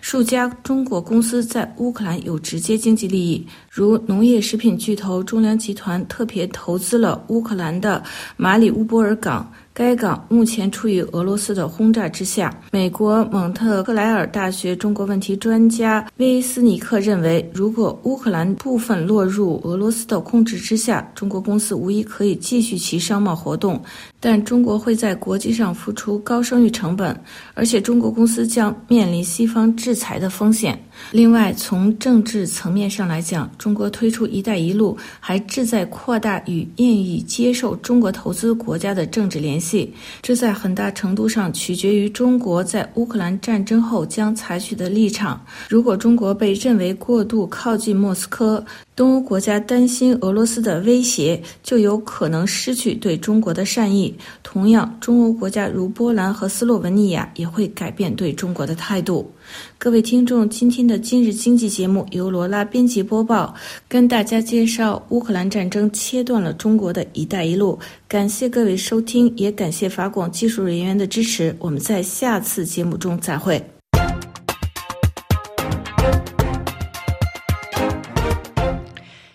[0.00, 8.00] 数家中国公司在乌克兰有直接经济利益，如农业食品巨头中粮集团特别投资了乌克兰的
[8.36, 9.52] 马里乌波尔港。
[9.80, 12.54] 该港目前处于俄罗斯的轰炸之下。
[12.70, 23.82] 美国蒙特克莱尔大学中国问题专家威斯尼克认为，如果乌克兰部分落入俄罗斯的控制之下，中国公司无疑可以继续其商贸活动，
[24.20, 27.18] 但中国会在国际上付出高声誉成本，
[27.54, 30.78] 而且中国公司将面临西方制裁的风险。
[31.12, 39.92] 另外，从政治层面上来讲，中国推出“一带一路”还志在扩大与愿意接受中国投资国家的政治联系。
[40.22, 45.44] 这在很大程度上取决于中国在乌克兰战争后将采取的立场。
[45.68, 54.14] 如果中国被认为过度靠近莫斯科，东欧国家担心俄罗斯的威胁，就有可能失去对中国的善意。
[54.42, 59.30] 同样，中欧国家如波兰和斯洛文尼亚也会改变对中国的态度。
[59.78, 63.54] 各位听众，今天的今日经济节目由罗拉编辑播报，
[63.88, 67.78] 跟大家介绍乌克兰战争切断了中国的一带一路。
[68.06, 71.54] 感谢各位收听，也感谢法广技术人员的支持。
[71.58, 73.62] 我们在下次节目中再会。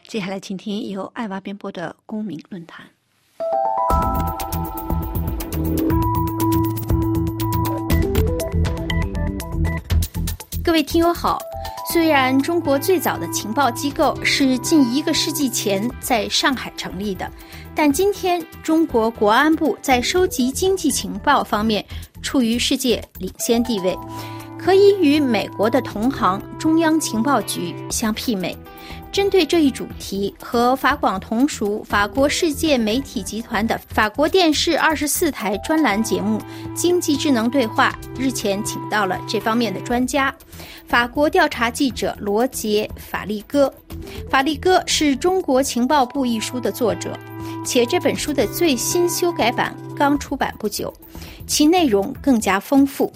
[0.07, 2.85] 接下来，请听由艾娃编播的公民论坛。
[10.65, 11.37] 各位听友好，
[11.93, 17.31] 虽然中国最早的情报机构是近一个世纪前在上海成立的，
[17.75, 21.85] 但今天中国国安部在收集经济情报方面
[22.23, 23.95] 处于世界领先地位，
[24.57, 28.57] 可以与美国的同行中央情报局相媲美。
[29.11, 36.39] 针对这一主题，和法广同属法国世界媒体集团的法国电视二十四台专栏节目
[36.73, 40.33] 《经济智能对话》日前请到了这方面的专家，
[40.87, 43.71] 法国调查记者罗杰·法利戈。
[44.27, 47.15] 法利戈是中国情报部一书的作者，
[47.63, 50.91] 且这本书的最新修改版刚出版不久，
[51.47, 53.11] 其内容更加丰富。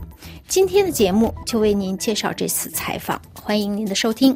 [0.47, 4.35] 今天的节目就为您介绍这次采访，欢迎您的收听。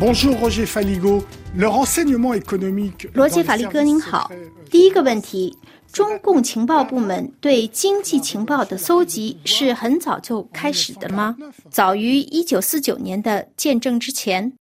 [0.00, 1.22] Bonjour Roger Faligo.
[1.54, 3.10] Le renseignement économique.
[3.12, 4.30] 罗杰·法利戈，您好。
[4.70, 5.54] 第一个问题，
[5.92, 11.36] 中共情报部门对经济情报的搜集是很早就开始的吗？
[11.70, 14.54] 早于一九四九年的见证之前？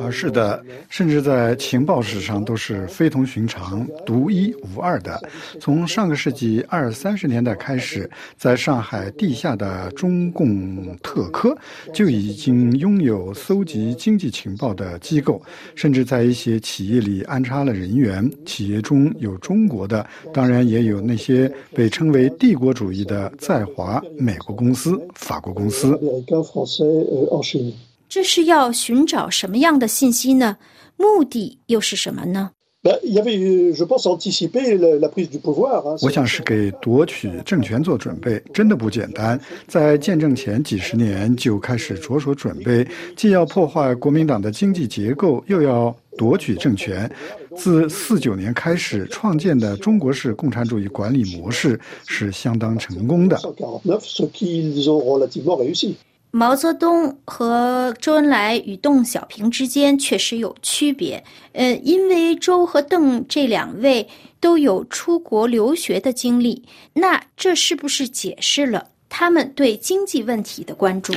[0.00, 5.20] 啊，是的，甚至在情报史上都是非同寻常、独一无二的。
[5.60, 11.56] 从上个世纪二三十年代开始，在上海地下的中共特科
[11.92, 15.40] 就已经拥有搜集经济情报的机构，
[15.74, 18.30] 甚至在一些企业里安插了人员。
[18.44, 25.98] 企业中有中国的，当然也有那些被称为帝国主义的在华美国公司、法国公司。
[28.08, 30.56] 这是要寻找什么样的信息呢？
[30.96, 32.50] 目的又是什么呢？
[36.02, 39.40] 我想是给夺取政权做准备，真的不简单。
[39.66, 47.10] 在建政前几十年就开始着手准备，既要破坏国民党的经济结构，又要夺取政权。
[47.56, 53.40] 自四九年开始创建的中国式共产主义管理模式是相当成功的。
[56.36, 61.22] 毛泽东和周恩来与邓小平之间确实有区别，
[61.52, 64.08] 呃，因为周和邓这两位
[64.40, 66.64] 都有出国留学的经历，
[66.94, 71.14] 那这是不是解释了他们对经济问题的关注？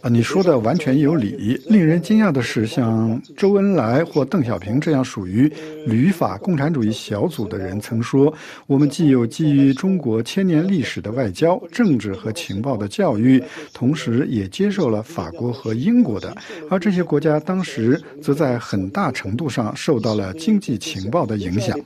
[0.00, 1.60] 啊，你说的完全有理。
[1.66, 5.48] 令人惊讶的是，像周恩来或邓小平这样属于
[5.86, 8.34] 旅法共产主义小组的人，曾说
[8.66, 13.40] ：“我们既有基于中国千年历史的外交、政治和情报的教育，
[13.72, 16.36] 同时也接受了法国和英国的。
[16.68, 21.78] 而这些国家当时则在很大程度上受到了经济情报的影响。”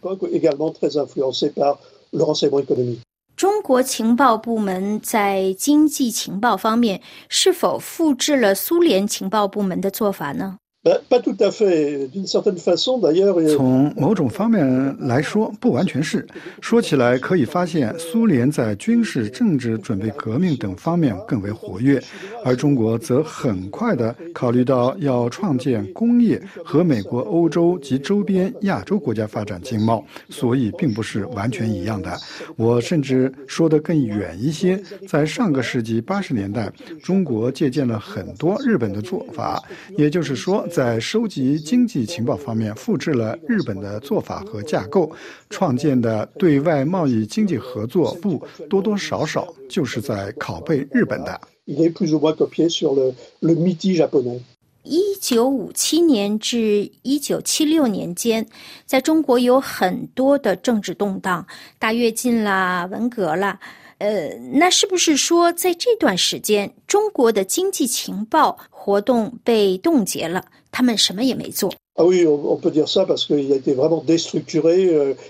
[3.37, 10.59] 中国情报部门在经济情报方面是否复制了苏联情报部门的做法呢？
[13.57, 16.27] 从某种方面来说，不完全是。
[16.61, 22.03] 说起来，可以发现苏联在军事、政治、准备革命等方面更为活跃，
[22.45, 32.15] 而中国则很快地考虑到要创建工业和美国、欧洲及周边亚洲国家发展经贸，所以并不是完全一样的。
[32.57, 34.79] 我甚至说得更远一些，
[35.09, 36.71] 在上个世纪八十年代，
[37.03, 39.63] 中国借鉴了很多日本的做法，
[39.97, 40.63] 也就是说。
[40.75, 45.09] 在收集经济情报方面，复制了日本的做法和架构，
[45.49, 51.41] 创建的对外贸易经济合作部多多少少就是在拷贝日本的。
[54.83, 58.45] 一九五七年至一九七六年间，
[58.85, 61.47] 在中国有很多的政治动荡，
[61.79, 63.61] 大跃进啦，文革啦。
[63.99, 70.47] 呃，那是不是说，在这段时间，中国的经济情报活动被冻结了？
[70.71, 71.73] 他们什么也没做。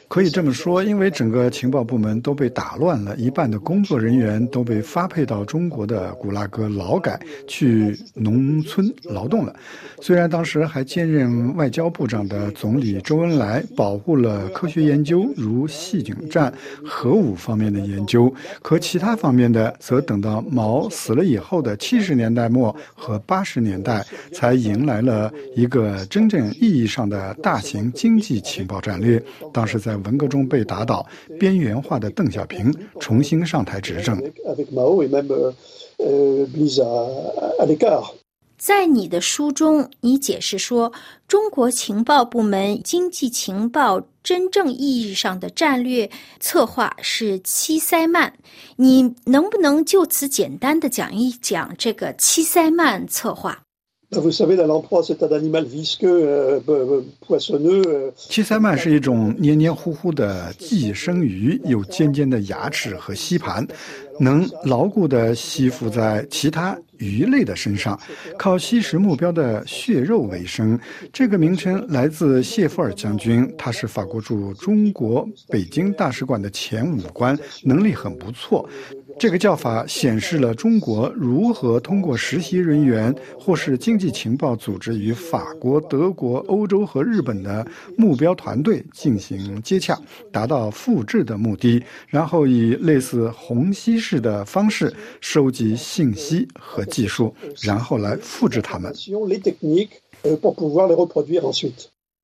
[0.08, 9.54] 可以这么说，因为整个情报部门都被打乱了，一半的工作人员都被发配到中国的古拉格劳改去农村劳动了。
[10.00, 16.50] 虽然当时还兼任外交部长的总理周恩来保护了科学研究，如细井战、
[16.82, 24.02] 核武方面的研究，可其他方面的则等到毛死了以后的七十年代末和八十年代，
[24.32, 26.53] 才迎来了一个真正。
[26.61, 31.07] 意义上的大型经济情报战略，当时在文革中被打倒、
[31.38, 34.20] 边缘化的邓小平重新上台执政。
[38.57, 40.90] 在你的书中，你解释说，
[41.28, 46.09] 中国情报部门经济情报真正意义上的战略
[46.40, 48.32] 策划是七塞曼。
[48.76, 53.63] 你能不能就此简单的讲一讲这个七塞曼策划？
[58.28, 63.66] 七塞曼是一种黏黏糊糊的寄生鱼，有尖尖的牙齿和吸盘，
[64.20, 67.98] 能牢固地吸附在其他鱼类的身上，
[68.38, 70.78] 靠吸食目标的血肉为生。
[71.12, 78.68] 这个名称来自谢弗尔将军，他是法国驻中国北京大使馆的前武官，能力很不错。
[79.18, 89.98] 这个叫法显示了中国如何通过实习人员或是经济情报组织与法国、德国、欧洲和日本的目标团队进行接洽，
[90.32, 98.92] 达到复制的目的，然后以类似虹吸式的方式收集信息和技术，然后来复制他们。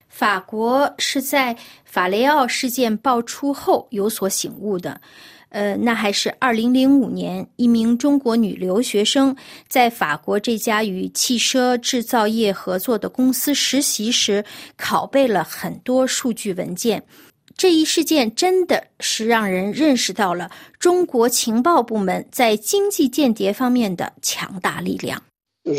[0.08, 5.00] 法国是在法雷奥事件爆出后有所醒悟的。
[5.50, 9.36] 呃，那还是二零零五年，一名中国女留学生
[9.68, 14.44] 在法国这家与汽车制造业合作的公司实习时，
[14.78, 17.02] 拷贝了很多数据文件。
[17.56, 25.22] 这一事件真的是让人认识到了中国情报部门在经济间谍方面的强大力量。
[25.62, 25.74] 我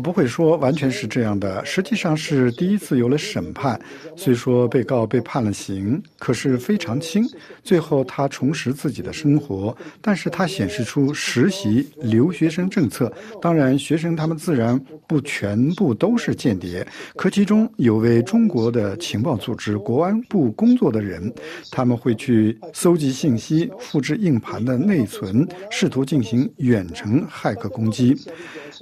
[0.00, 3.78] 不会说完全是这样的，实际上是第一次有了审判。
[4.16, 7.22] 虽说被告被判了刑，可是非常轻。
[7.62, 13.12] 最后他重拾自己的生活，但是他显示出实习留学生政策。
[13.42, 21.30] 当然，学生他们自然不全部都是间谍，可其中有为中国的情报组织国安部工作的人，
[21.70, 25.99] 他们会去搜集信息、复制硬盘的内存，试图。
[26.00, 28.16] 图进行远程骇客攻击。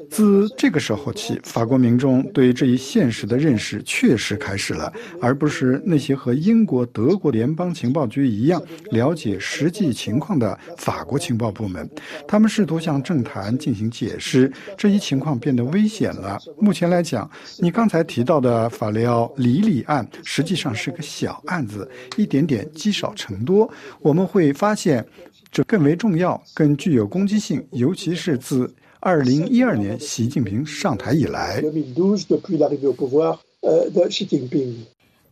[0.09, 8.63] 自这个时候起，法国民众对这一现实的认识确实开始了，而不是那些和英国、德国联邦情报局一样
[8.93, 11.89] 了解实际情况的法国情报部门。
[12.29, 16.39] 他们试图向政坛进行解释，这一情况变得危险了。
[16.59, 23.69] 目前来讲，你刚才提到的法雷奥里里案实际上是个小案子，一点点积少成多，
[24.01, 25.05] 我们会发现
[25.51, 28.73] 这更为重要、更具有攻击性，尤其是自。
[29.01, 31.63] 二零一二年，习近平上台以来，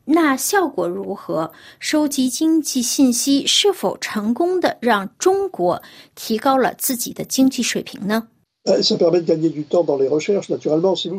[0.05, 1.51] 那效果如何？
[1.81, 5.83] 收集经济信息是否成功的让中国
[6.15, 8.29] 提高了自己的经济水平呢？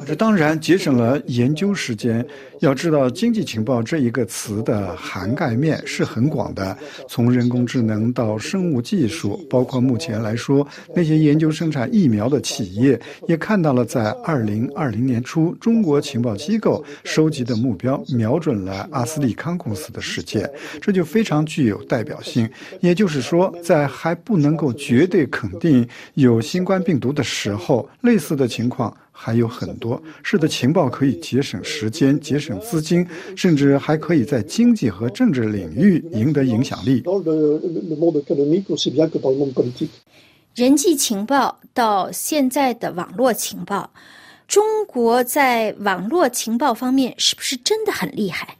[0.05, 2.25] 这当然节省了研究时间。
[2.59, 6.75] 要知道，经济情报这一个词的涵盖面是很广的，
[7.07, 20.49] 从人工智能到生物技术，包括目前来说，那些研究生产疫苗的企业也看到了，在二零二零年初，中国情报机构收集的目标瞄准了阿斯利康公司的事件，
[20.81, 22.49] 这就非常具有代表性。
[22.81, 30.01] 也就是说，在还不能够绝对肯定有新冠病毒的时，时候，类似的情况还有很多。
[30.23, 37.03] 是的，情报可以节省时间、节省资金，甚至还可以在经济和政治领域赢得影响力。
[40.55, 43.91] 人际情报到现在的网络情报，
[44.47, 48.56] 中国在网络情报方面是不是真的很厉害？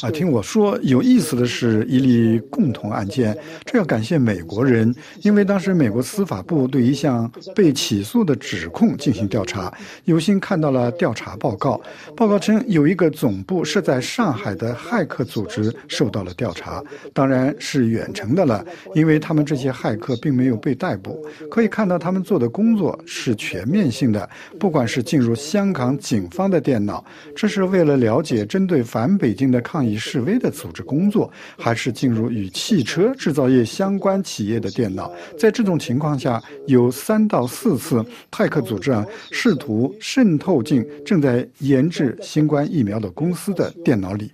[0.00, 3.36] 啊，听我说，有意思的是一例共同案件，
[3.66, 4.92] 这要感谢美国人，
[5.22, 9.70] 因为当时美国司法部对一项被起诉的指控进行调查，
[10.06, 11.78] 有幸看到了调查报告。
[12.16, 16.82] 报告称，有一个总部设在上海的骇客组织受到了调查，
[17.12, 21.22] 当然是远程的了，因为他们这些骇客并没有被逮捕。
[21.50, 24.26] 可以看到，他们做的工作是全面性的，
[24.58, 25.97] 不管是进入香港。
[25.98, 27.04] 警方的电脑，
[27.36, 35.12] 这是为了了解针对反北京的抗议示威的组织工作，还是进入与汽车制造业相关企业的电脑？
[35.38, 44.30] 在这种情况下，有三到四次，泰克组织啊试图渗透进正在研制新冠疫苗的公司的电脑里。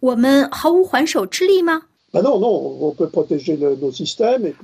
[0.00, 1.82] 我们毫无还手之力吗？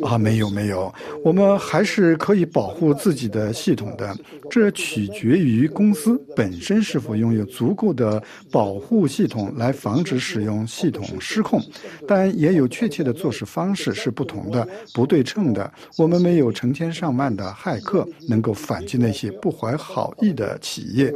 [0.01, 0.93] 啊，没有没有，
[1.23, 4.17] 我们还是可以保护自己的系统的。
[4.49, 11.61] 这取决于公司本身是否拥有足够的保护系统来防止使用系统失控。
[12.09, 15.71] 但也有确切的做事方式是不同的、不对称的。
[15.99, 21.13] 我们没有成千上万的骇客能够反击那些不怀好意的企业。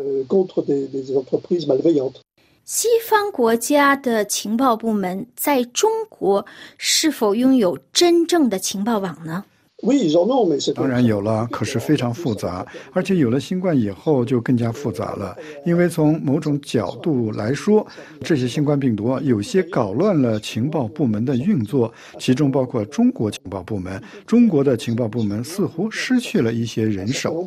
[2.71, 6.45] 西方国家的情报部门在中国
[6.77, 9.43] 是否拥有真正的情报网呢？
[10.75, 15.35] 当然有了，可是非常复杂，而且有了新冠以后就更加复杂了。
[15.65, 17.87] 因为从某种角度来说，
[18.21, 23.99] 这些新冠病毒有些搞乱了情报部门的运作，其中包括中国情报部门。
[24.27, 27.43] 中国的情报部门似乎失去了一些人手。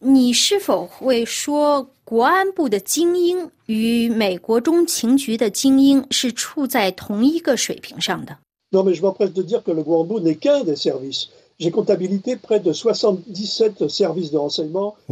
[0.00, 8.38] 你是否会说，国安部的精英与美国中情局的精英是处在同一个水平上的？
[8.70, 8.84] 我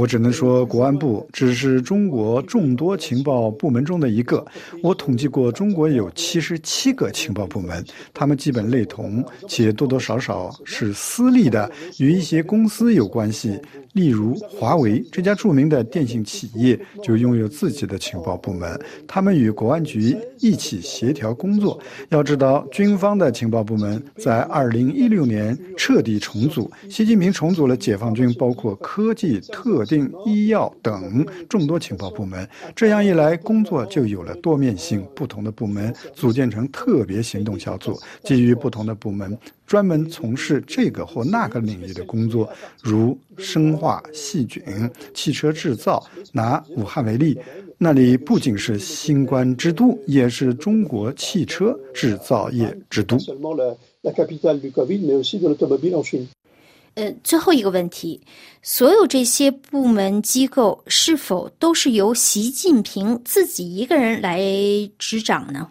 [0.07, 4.47] 只能说，国安部只是中国众多情报部门中的一个。
[4.81, 7.85] 我统计过，中国有七十七个情报部门，
[8.15, 11.69] 他们基本类同，且多多少少是私立的，
[11.99, 13.61] 与一些公司有关系。
[13.97, 18.79] 例如，华为这家著名的电信企业就拥有自己的情报部门，
[19.09, 21.81] 他们与国安局一起协调工作。
[22.11, 32.47] 要知道，军方的情报部门在二零一六年彻底重组，习近平重组了解放军包括科技、特定、医药等众多情报部门。
[32.75, 39.39] 这样一来，工作就有了多面性，不同的部门组建成特别行动小组，基于不同的部门。
[39.67, 42.49] 专门从事这个或那个领域的工作，
[42.83, 44.63] 如生化细菌、
[45.13, 46.03] 汽车制造。
[46.33, 47.39] 拿武汉为例，
[47.79, 53.17] 那里不仅是新冠之都，也是中国汽车制造业之都。
[56.95, 58.21] 呃，最后一个问题，
[58.63, 64.41] 所有这些部门机构是否都是由习近平自己一个人来
[64.99, 65.69] 执掌呢？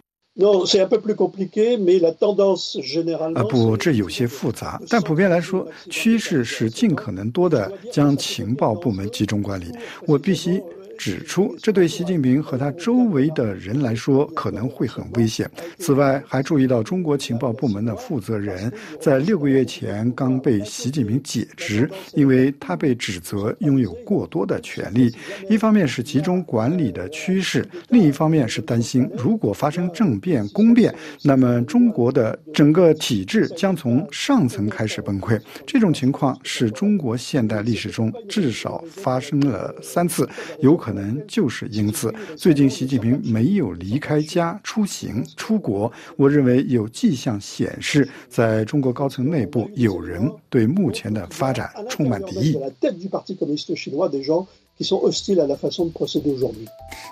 [3.34, 9.72] 啊不，这有些复杂，但普遍来说，趋势是尽可能多的将情报部门集中管理。
[10.06, 10.62] 我必须
[10.96, 15.50] 指出，这对习近平和他周围的人来说可能会很危险。
[15.78, 25.14] 此外，还注意到中国情报部门的负责人在六个月前刚被习近平解职，因为他被指责拥有过多的权利。
[25.48, 35.40] 一方面是集中管理的趋势，另一方面是担心如果发生政变、宫变，那么中国的整个体制将从上层开始崩溃。
[35.66, 40.28] 这种情况是中国现代历史中至少发生了三次，
[40.60, 45.90] 有可能就是因此，最近习近平没有离开家出行出国。
[46.16, 52.58] 我认为有迹象显示，在中国高层内部有人对目前的发展充满敌意。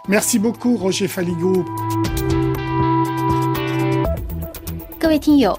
[0.07, 1.65] Merci beaucoup, Roger Faligo。
[4.99, 5.59] 各位听友。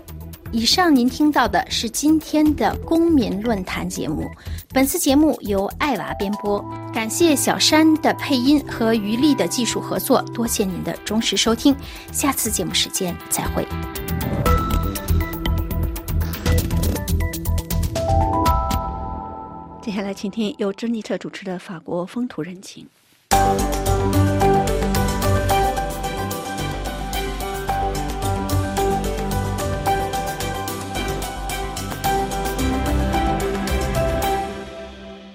[0.55, 4.25] 以上您听到的是今天的公民论坛节目。
[4.69, 11.75] 本次节目由艾娃编播，感谢小山的配音和于丽的技术合作，多谢您的忠实收听。
[12.13, 13.67] 下次节目时间再会。
[19.81, 22.87] 接下来，请听由珍妮特主持的法国风土人情。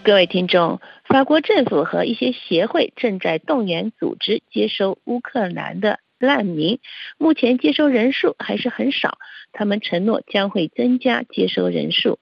[0.02, 6.80] 各位听众，法国政府和一些协会正在动员组织接收乌克兰的难民，
[7.18, 9.18] 目前接收人数还是很少。
[9.52, 12.18] 他们承诺将会增加接收人数。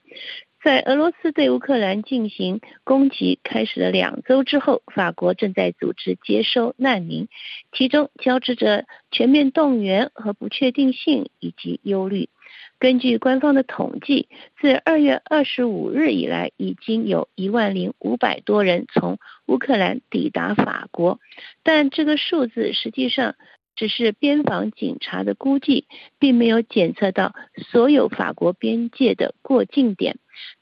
[0.63, 7.29] 在俄罗斯对乌克兰进行攻击开始了两周之后，法国正在组织接收难民，
[7.71, 12.29] 其中交织着全面动员和不确定性以及忧虑。
[12.77, 14.27] 根据官方的统计，
[14.59, 21.19] 自二月二十五日以来，已经有一万零五百多人从乌克兰抵达法国，
[21.63, 23.35] 但这个数字实际上
[23.79, 25.85] 只是边防警察的估计，
[26.19, 27.33] 并没有检测到
[27.71, 30.17] 所有法国边界的过境点。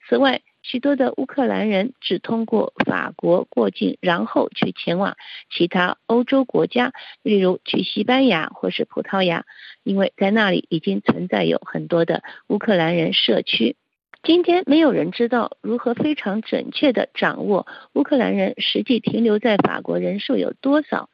[0.08, 5.18] 此外，许多的乌克兰人只通过法国过境，然后去前往
[5.50, 6.94] 其他欧洲国家，
[7.24, 9.46] 例如去西班牙或是葡萄牙，
[9.82, 13.78] 因为在那里已经存在有很多的乌克兰人社区。
[14.22, 21.10] 今天没有人知道如何非常准确地掌握乌克兰人实际停留在法国人数有多少。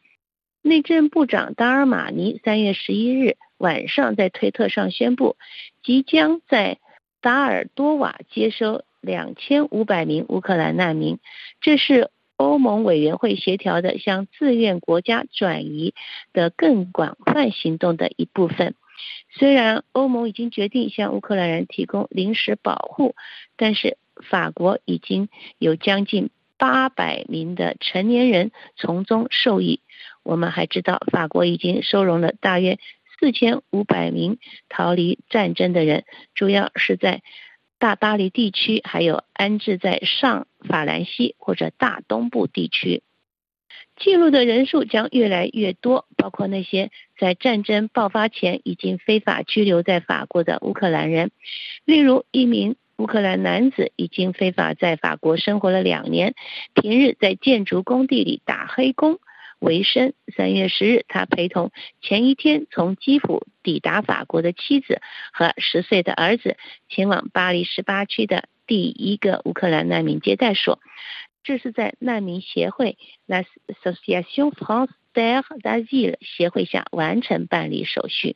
[0.64, 5.36] 内政部长达尔马尼三月十一日晚上在推特上宣布，
[5.84, 6.80] 即将在
[7.22, 8.84] 达尔多瓦接收。
[9.01, 11.20] 两千五百名乌克兰难民，
[11.59, 15.93] 这是欧盟委员会协调的向自愿国家转移
[16.32, 18.76] 的更广泛行动的一部分。
[19.30, 23.14] 虽然欧盟已经决定向乌克兰人提供临时保护，
[23.57, 29.82] 但是法国已经有将近八百名的成年人从中受益。
[30.24, 32.80] 我们还知道，法国已经收容了大约
[33.20, 37.22] 四千五百名逃离战争的人，主要是在。
[37.80, 43.04] 大巴黎地区还有安置在上法兰西或者大东部地区，
[43.98, 51.32] 记录的人数将越来越多，包括那些在战争爆发前已经非法居留在法国的乌克兰人。
[51.84, 56.36] 例如，一名乌克兰男子已经非法在法国生活了两年，
[56.74, 59.20] 平日在建筑工地里打黑工。
[59.64, 60.14] 为生。
[60.36, 65.01] 三月十日，他陪同前一天从基辅抵达法国的妻子
[65.32, 66.57] 和十岁的儿子，
[66.89, 70.80] 前往巴黎十八区的第一个乌克兰难民接待所。
[71.43, 72.97] 这是在难民协会
[73.28, 78.36] （L'Association France des Asiles） 协会下完成办理手续。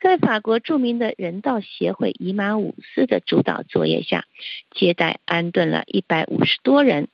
[0.00, 4.24] 在法国著名的人道协会伊马伍斯的主导作业下，
[4.70, 7.08] 接待安顿了一百五十多人。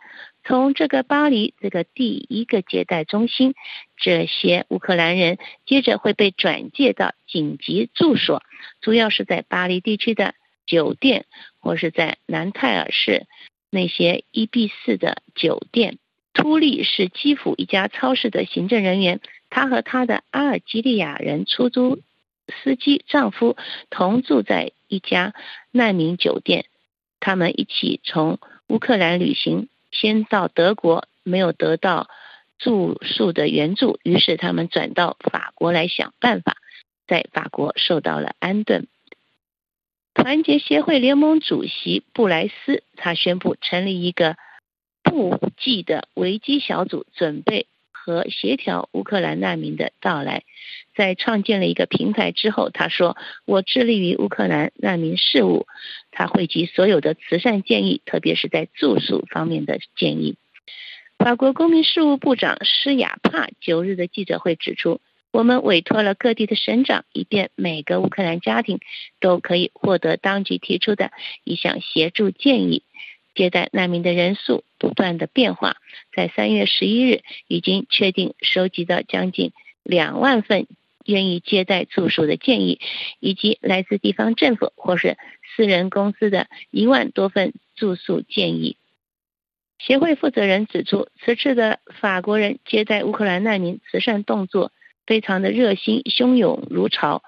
[0.48, 3.54] 从这个巴黎这个第一个接待中心，
[3.98, 5.36] 这些乌克兰人
[5.66, 8.42] 接着会被转介到紧急住所，
[8.80, 10.34] 主要是在巴黎地区的
[10.64, 11.26] 酒店，
[11.60, 13.26] 或是在南泰尔市
[13.68, 15.98] 那些一 B 四的酒店。
[16.32, 19.20] 图利是基辅一家超市的行政人员，
[19.50, 22.00] 他和他的阿尔及利亚人出租
[22.62, 23.58] 司机丈夫
[23.90, 25.34] 同住在一家
[25.72, 26.64] 难民酒店，
[27.20, 29.68] 他们一起从乌克兰旅行。
[29.90, 32.08] 先到德国没有得到
[32.58, 36.56] 住宿的援助，于是他们转到法国来想办法，
[37.06, 38.86] 在法国受到了安顿。
[40.14, 44.36] 团结协会联盟主席布莱斯他宣布成立一个
[45.04, 47.66] 不计的危机小组，准备
[48.08, 50.44] 和协调乌克兰难民的到来。
[50.96, 55.66] 在创建了一个平台之后，他说：“我致力于乌克兰难民事务。”
[56.10, 60.36] 他汇集所有的慈善建议，特别是在住宿方面的建议。
[61.18, 68.80] 法国公民事务部长施雅帕九日的记者会指出，我们委托了各地的省长，以便每个乌克兰家庭
[69.20, 71.12] 都可以获得当局提出的
[71.44, 72.82] 一项协助建议。
[73.38, 75.76] 接待难民的人数不断的变化，
[76.12, 79.52] 在三月十一日已经确定收集到将近
[79.84, 80.66] 两万份
[81.04, 82.80] 愿意接待住宿的建议，
[83.20, 85.16] 以及来自地方政府或是
[85.54, 88.76] 私人公司的一万多份住宿建议。
[89.78, 94.72] 协会负责人指出，此次的法国人接待乌克兰难民慈善动作
[95.06, 97.22] 非常的热心、汹涌如潮。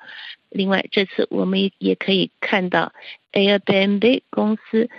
[0.49, 2.93] 另外，这次我们也可以看到
[3.31, 4.91] Airbnb 公司。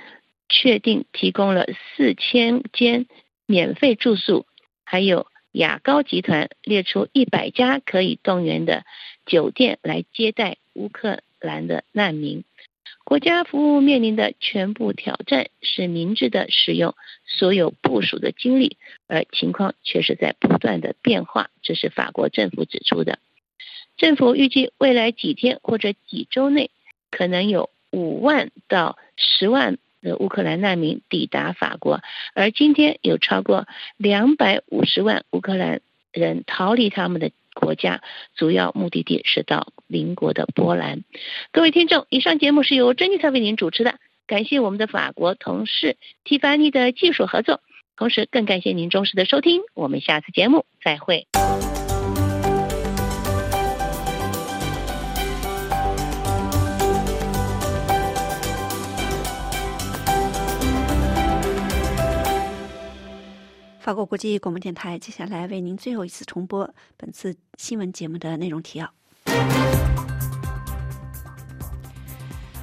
[0.52, 3.08] 确定提供了四千间
[3.46, 4.46] 免费住宿，
[4.84, 8.84] 还有雅高集团列出一百家可以动员的
[9.26, 12.44] 酒店来接待乌克兰的难民。
[13.06, 16.96] 国家服务面临的全部挑战是明智的使用
[17.26, 18.78] 所有部署的精力，
[19.08, 21.50] 而情况却是在不断的变化。
[21.62, 23.20] 这是法国政府指出的。
[23.98, 26.72] 政府预计未来几天或者几周内，
[27.10, 29.78] 可能有五万到十万。
[30.02, 32.02] 的乌克兰难民抵达法国，
[32.34, 35.82] 而今天有超过两百五十万乌克兰
[36.12, 38.02] 人逃离他们的国家，
[38.36, 41.04] 主要目的地是到邻国的波兰。
[41.52, 43.96] 各位听众，以上节目是由珍妮特为您主持的，
[44.28, 47.62] 感谢我们的法国同事蒂凡尼的技术合作，
[47.96, 51.28] 同时更感谢您忠实的收听，我们下次节目再会。
[63.84, 68.88] 法国国际广播电台接下来为您最后一次重播本次新闻节目的内容提要：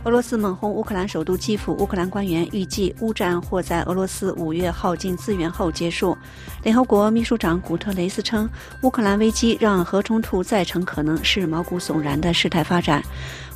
[0.04, 6.16] 俄罗斯猛轰乌克兰首都基辅，乌克兰官员预计乌战或在俄罗斯五月耗尽资源后结束。
[6.62, 8.48] 联合国秘书长古特雷斯称，
[8.84, 13.02] 乌克兰危机让核冲突再成可能是毛骨悚然的事态发展。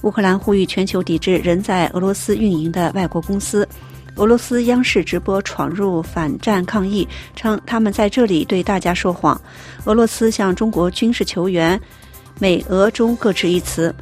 [0.03, 3.67] 乌克兰呼吁全球抵制仍在俄罗斯运营的外国公司。
[4.17, 9.41] 俄罗斯央视直播闯入反战抗议，称他们在这里对大家说谎。
[9.85, 11.81] 俄罗斯向中国军事求援，
[12.39, 13.95] 美俄中各执一词。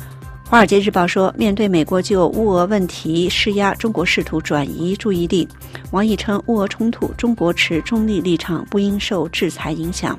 [0.49, 5.49] 华尔街日报说，面对美国就乌俄问题施压，中国试图转移注意力。
[5.93, 10.19] 王毅称，乌俄冲突，中国持中立立场，不应受制裁影响。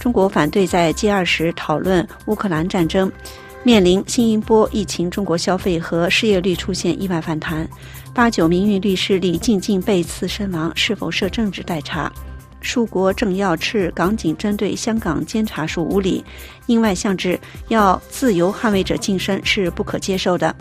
[0.00, 3.10] 中国反对在 G 二时讨论乌克兰战争。
[3.62, 7.68] 面临新一波疫情，中国消费和失业率出现意外反弹。
[8.12, 12.12] 八九名运律师李静静被刺身亡，是否涉政治代查？
[12.60, 16.22] 数国政要斥港警针对香港监察署无理，
[16.66, 17.38] 应外向之
[17.68, 20.54] 要自由捍卫者晋升是不可接受的。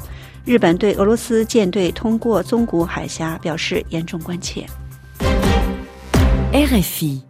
[0.45, 4.65] 日本对俄罗斯舰队通过宗谷海峡表示严重关切。
[6.53, 7.28] RFI。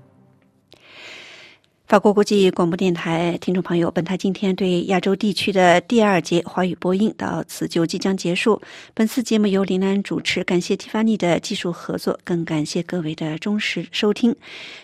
[1.90, 8.62] 法国国际广播电台听众朋友，本台今天对亚洲地区的第二节华语播音到此就即将结束。
[8.94, 14.36] 本次节目由林兰主持，感谢蒂凡尼的技术合作，更感谢各位的忠实收听。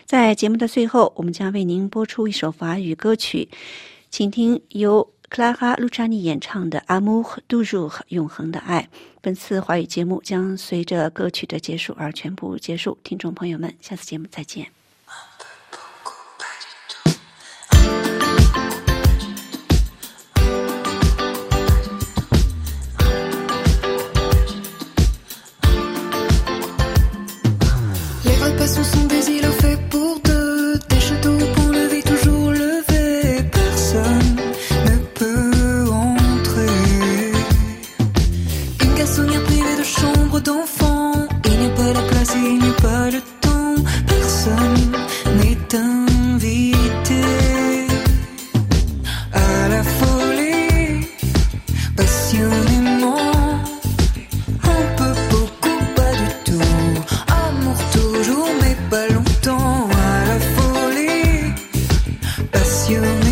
[0.04, 3.48] 在节目的最后，我们将为您播出一首法语歌曲，
[4.10, 8.82] 请听由克拉哈·卢查尼演唱的《阿姆杜入永恒的爱》。
[9.20, 12.98] 本次华语节目将随着歌曲的结束而全部结束。
[13.04, 14.75] 听众朋友们，下次节目再见。
[62.88, 63.25] you